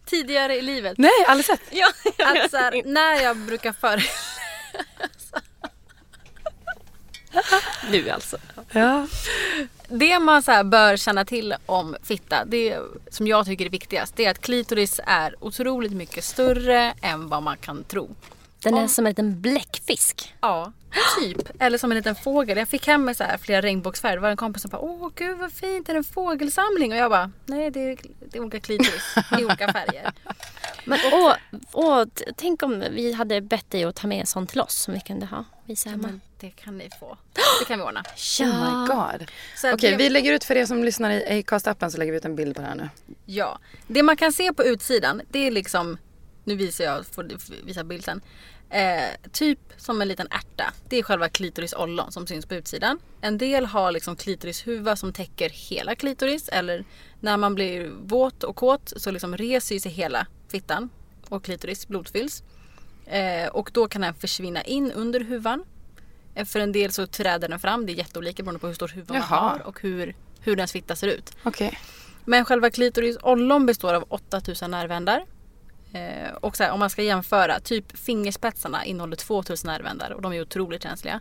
[0.04, 0.98] tidigare i livet.
[0.98, 1.60] Nej, aldrig sett.
[1.70, 1.86] ja,
[2.18, 4.02] Att så här, när jag brukar för...
[7.90, 8.36] Nu alltså.
[8.72, 9.06] Ja.
[9.88, 12.78] Det man så här bör känna till om fitta, det
[13.10, 17.42] som jag tycker är viktigast, det är att klitoris är otroligt mycket större än vad
[17.42, 18.08] man kan tro.
[18.62, 20.34] Den är som en liten bläckfisk.
[20.40, 20.72] Ja,
[21.20, 21.62] typ.
[21.62, 22.58] Eller som en liten fågel.
[22.58, 24.16] Jag fick hem med så här flera regnbågsfärger.
[24.16, 26.92] Det var en kompis som bara Åh gud vad fint, är det en fågelsamling?
[26.92, 27.98] Och jag bara Nej det är,
[28.30, 30.12] det är olika klitoris i olika färger.
[30.84, 31.34] Men åh,
[31.72, 32.04] åh,
[32.36, 35.00] tänk om vi hade bett dig att ta med en sån till oss som vi
[35.00, 35.44] kunde ha.
[35.64, 36.20] Visa hemma.
[36.40, 37.18] Det kan ni få.
[37.58, 38.02] Det kan vi ordna.
[38.40, 39.30] Oh my god.
[39.74, 42.24] Okej, det- vi lägger ut för er som lyssnar i Acast-appen så lägger vi ut
[42.24, 42.88] en bild på det här nu.
[43.26, 43.58] Ja.
[43.86, 45.98] Det man kan se på utsidan det är liksom
[46.44, 47.30] Nu visar jag, får
[47.66, 48.20] visa bild sen.
[48.70, 50.72] Eh, typ som en liten ärta.
[50.88, 52.98] Det är själva klitorisollon som syns på utsidan.
[53.20, 56.48] En del har liksom klitorishuva som täcker hela klitoris.
[56.48, 56.84] Eller
[57.20, 60.88] när man blir våt och kåt så liksom reser sig hela fittan
[61.28, 62.42] och klitoris blodfylls.
[63.06, 65.64] Eh, och då kan den försvinna in under huvan.
[66.44, 67.86] För en del så träder den fram.
[67.86, 69.40] Det är jätteolika beroende på hur stor huva man Jaha.
[69.40, 71.36] har och hur, hur dens fitta ser ut.
[71.42, 71.78] Okej.
[72.24, 75.24] Men själva klitorisollon består av 8000 nervändar.
[75.92, 80.42] Eh, och här, om man ska jämföra, typ fingerspetsarna innehåller 2000 nervändar och de är
[80.42, 81.20] otroligt känsliga.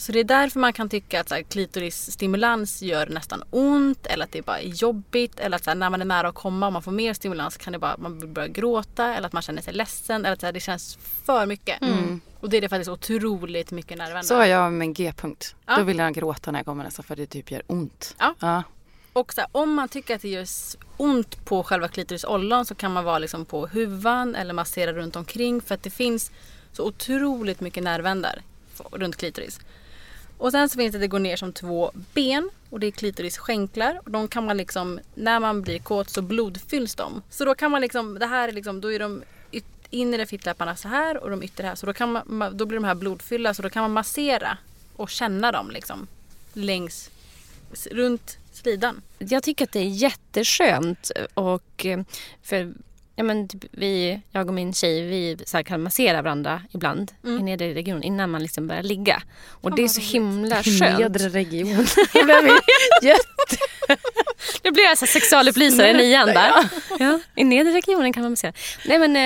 [0.00, 4.24] Så det är därför man kan tycka att så här, klitorisstimulans gör nästan ont eller
[4.24, 5.40] att det bara är jobbigt.
[5.40, 7.56] Eller att så här, när man är nära att komma och man får mer stimulans
[7.56, 10.46] kan det bara man börjar gråta eller att man känner sig ledsen eller att så
[10.46, 11.78] här, det känns för mycket.
[12.40, 14.22] Och det är det faktiskt otroligt mycket nervändar.
[14.22, 15.54] Så är jag med en G-punkt.
[15.66, 15.76] Ja.
[15.76, 18.14] Då vill jag gråta när jag kommer nästan för det typ gör ont.
[18.18, 18.34] Ja.
[18.40, 18.62] ja.
[19.12, 20.46] Och så här, om man tycker att det gör
[20.96, 25.60] ont på själva klitorisollon så kan man vara liksom på huvan eller massera runt omkring
[25.60, 26.30] för att det finns
[26.72, 28.42] så otroligt mycket nervändar
[28.92, 29.60] runt klitoris.
[30.40, 34.00] Och sen så finns det det går ner som två ben och det är klitorisskänklar
[34.04, 37.22] och de kan man liksom när man blir kåt så blodfylls de.
[37.30, 39.22] Så då kan man liksom, det här är liksom, då är de
[39.90, 42.84] inre fittläpparna så här och de yttre här så då, kan man, då blir de
[42.84, 44.58] här blodfyllda så då kan man massera
[44.96, 46.06] och känna dem liksom
[46.52, 47.10] längs,
[47.90, 49.02] runt slidan.
[49.18, 52.00] Jag tycker att det är jätteskönt och eh,
[52.42, 52.72] för
[53.20, 57.12] ja, men typ vi, jag och min tjej, vi så här kan massera varandra ibland
[57.38, 59.22] i nedre regionen innan man liksom börjar ligga.
[59.48, 60.98] Och det är så himla skönt.
[60.98, 61.86] Nedre region.
[63.02, 63.56] Jätte...
[64.64, 66.52] Nu blir jag så här sexualupplysare i nian där.
[66.98, 68.52] Ja, I nedre regionen kan man massera.
[68.86, 69.16] Nej men,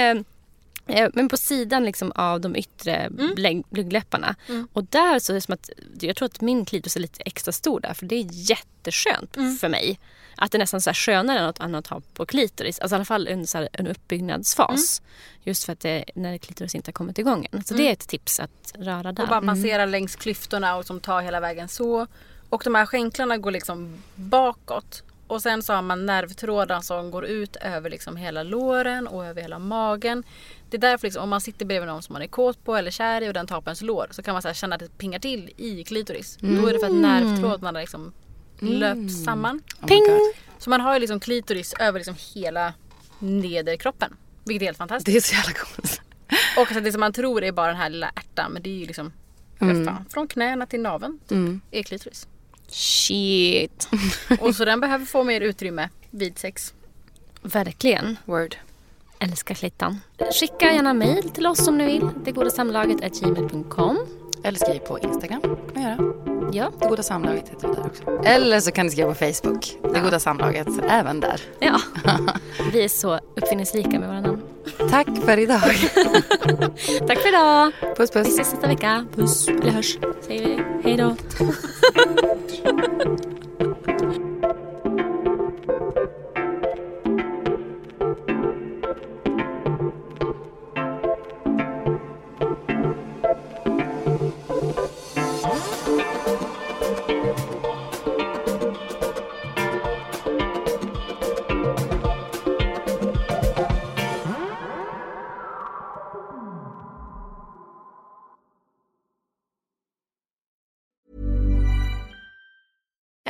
[0.88, 4.34] eh, eh, men på sidan liksom av de yttre blä- blygdläpparna.
[4.72, 5.70] Och där så är det som att,
[6.00, 9.68] jag tror att min klitoris är lite extra stor där för det är jätteskönt för
[9.68, 9.98] mig.
[10.36, 12.78] Att det är nästan så här skönare än något annat att ha på klitoris.
[12.78, 15.02] Alltså i alla fall under så här en uppbyggnadsfas.
[15.42, 17.64] Just för att det, när klitoris inte har kommit igång än.
[17.64, 19.22] Så det är ett tips att röra där.
[19.22, 22.06] Och bara massera längs klyftorna och som tar hela vägen så.
[22.48, 25.02] Och de här skänklarna går liksom bakåt.
[25.26, 29.42] Och sen så har man nervtrådar som går ut över liksom hela låren och över
[29.42, 30.24] hela magen.
[30.70, 32.90] Det är därför liksom, om man sitter bredvid någon som man är kåt på eller
[32.90, 34.98] kär i och den tar på ens lår så kan man så känna att det
[34.98, 36.38] pingar till i klitoris.
[36.40, 38.12] Då är det för att nervtrådarna liksom
[38.58, 39.60] löpt samman.
[39.82, 40.20] Oh God.
[40.58, 42.72] Så man har ju liksom klitoris över liksom hela
[43.18, 44.16] nederkroppen.
[44.44, 45.06] Vilket är helt fantastiskt.
[45.06, 46.00] Det är så jävla coolt.
[46.56, 48.78] Och alltså det som man tror är bara den här lilla ärtan men det är
[48.78, 49.12] ju liksom
[49.60, 49.84] Mm.
[49.86, 51.38] fan, från knäna till naveln typ,
[51.70, 52.28] är klitoris.
[52.68, 53.88] Shit.
[54.40, 56.74] Och så den behöver få mer utrymme vid sex.
[57.42, 58.16] Verkligen.
[58.24, 58.56] Word.
[59.18, 60.00] Älskar klittan.
[60.40, 62.08] Skicka gärna mejl till oss om ni vill.
[62.24, 63.98] Det goda samlaget gmail.com.
[64.44, 65.40] Eller skriv på Instagram.
[65.40, 65.98] kan man göra.
[66.52, 66.70] Ja.
[66.80, 68.28] Det goda samlaget heter vi där också.
[68.28, 69.76] Eller så kan ni skriva på Facebook.
[69.94, 71.40] Det goda samlaget, även där.
[71.58, 71.80] ja.
[72.72, 74.42] Vi är så uppfinningsrika med våra namn.
[74.90, 75.60] Tack för idag.
[77.06, 77.72] Tack för idag.
[77.96, 78.28] Puss Vi puss.
[78.28, 79.06] ses nästa vecka.
[79.14, 79.48] Puss.
[79.48, 79.98] Eller hörs.
[80.20, 80.62] Säger vi.
[80.84, 81.16] Hej då.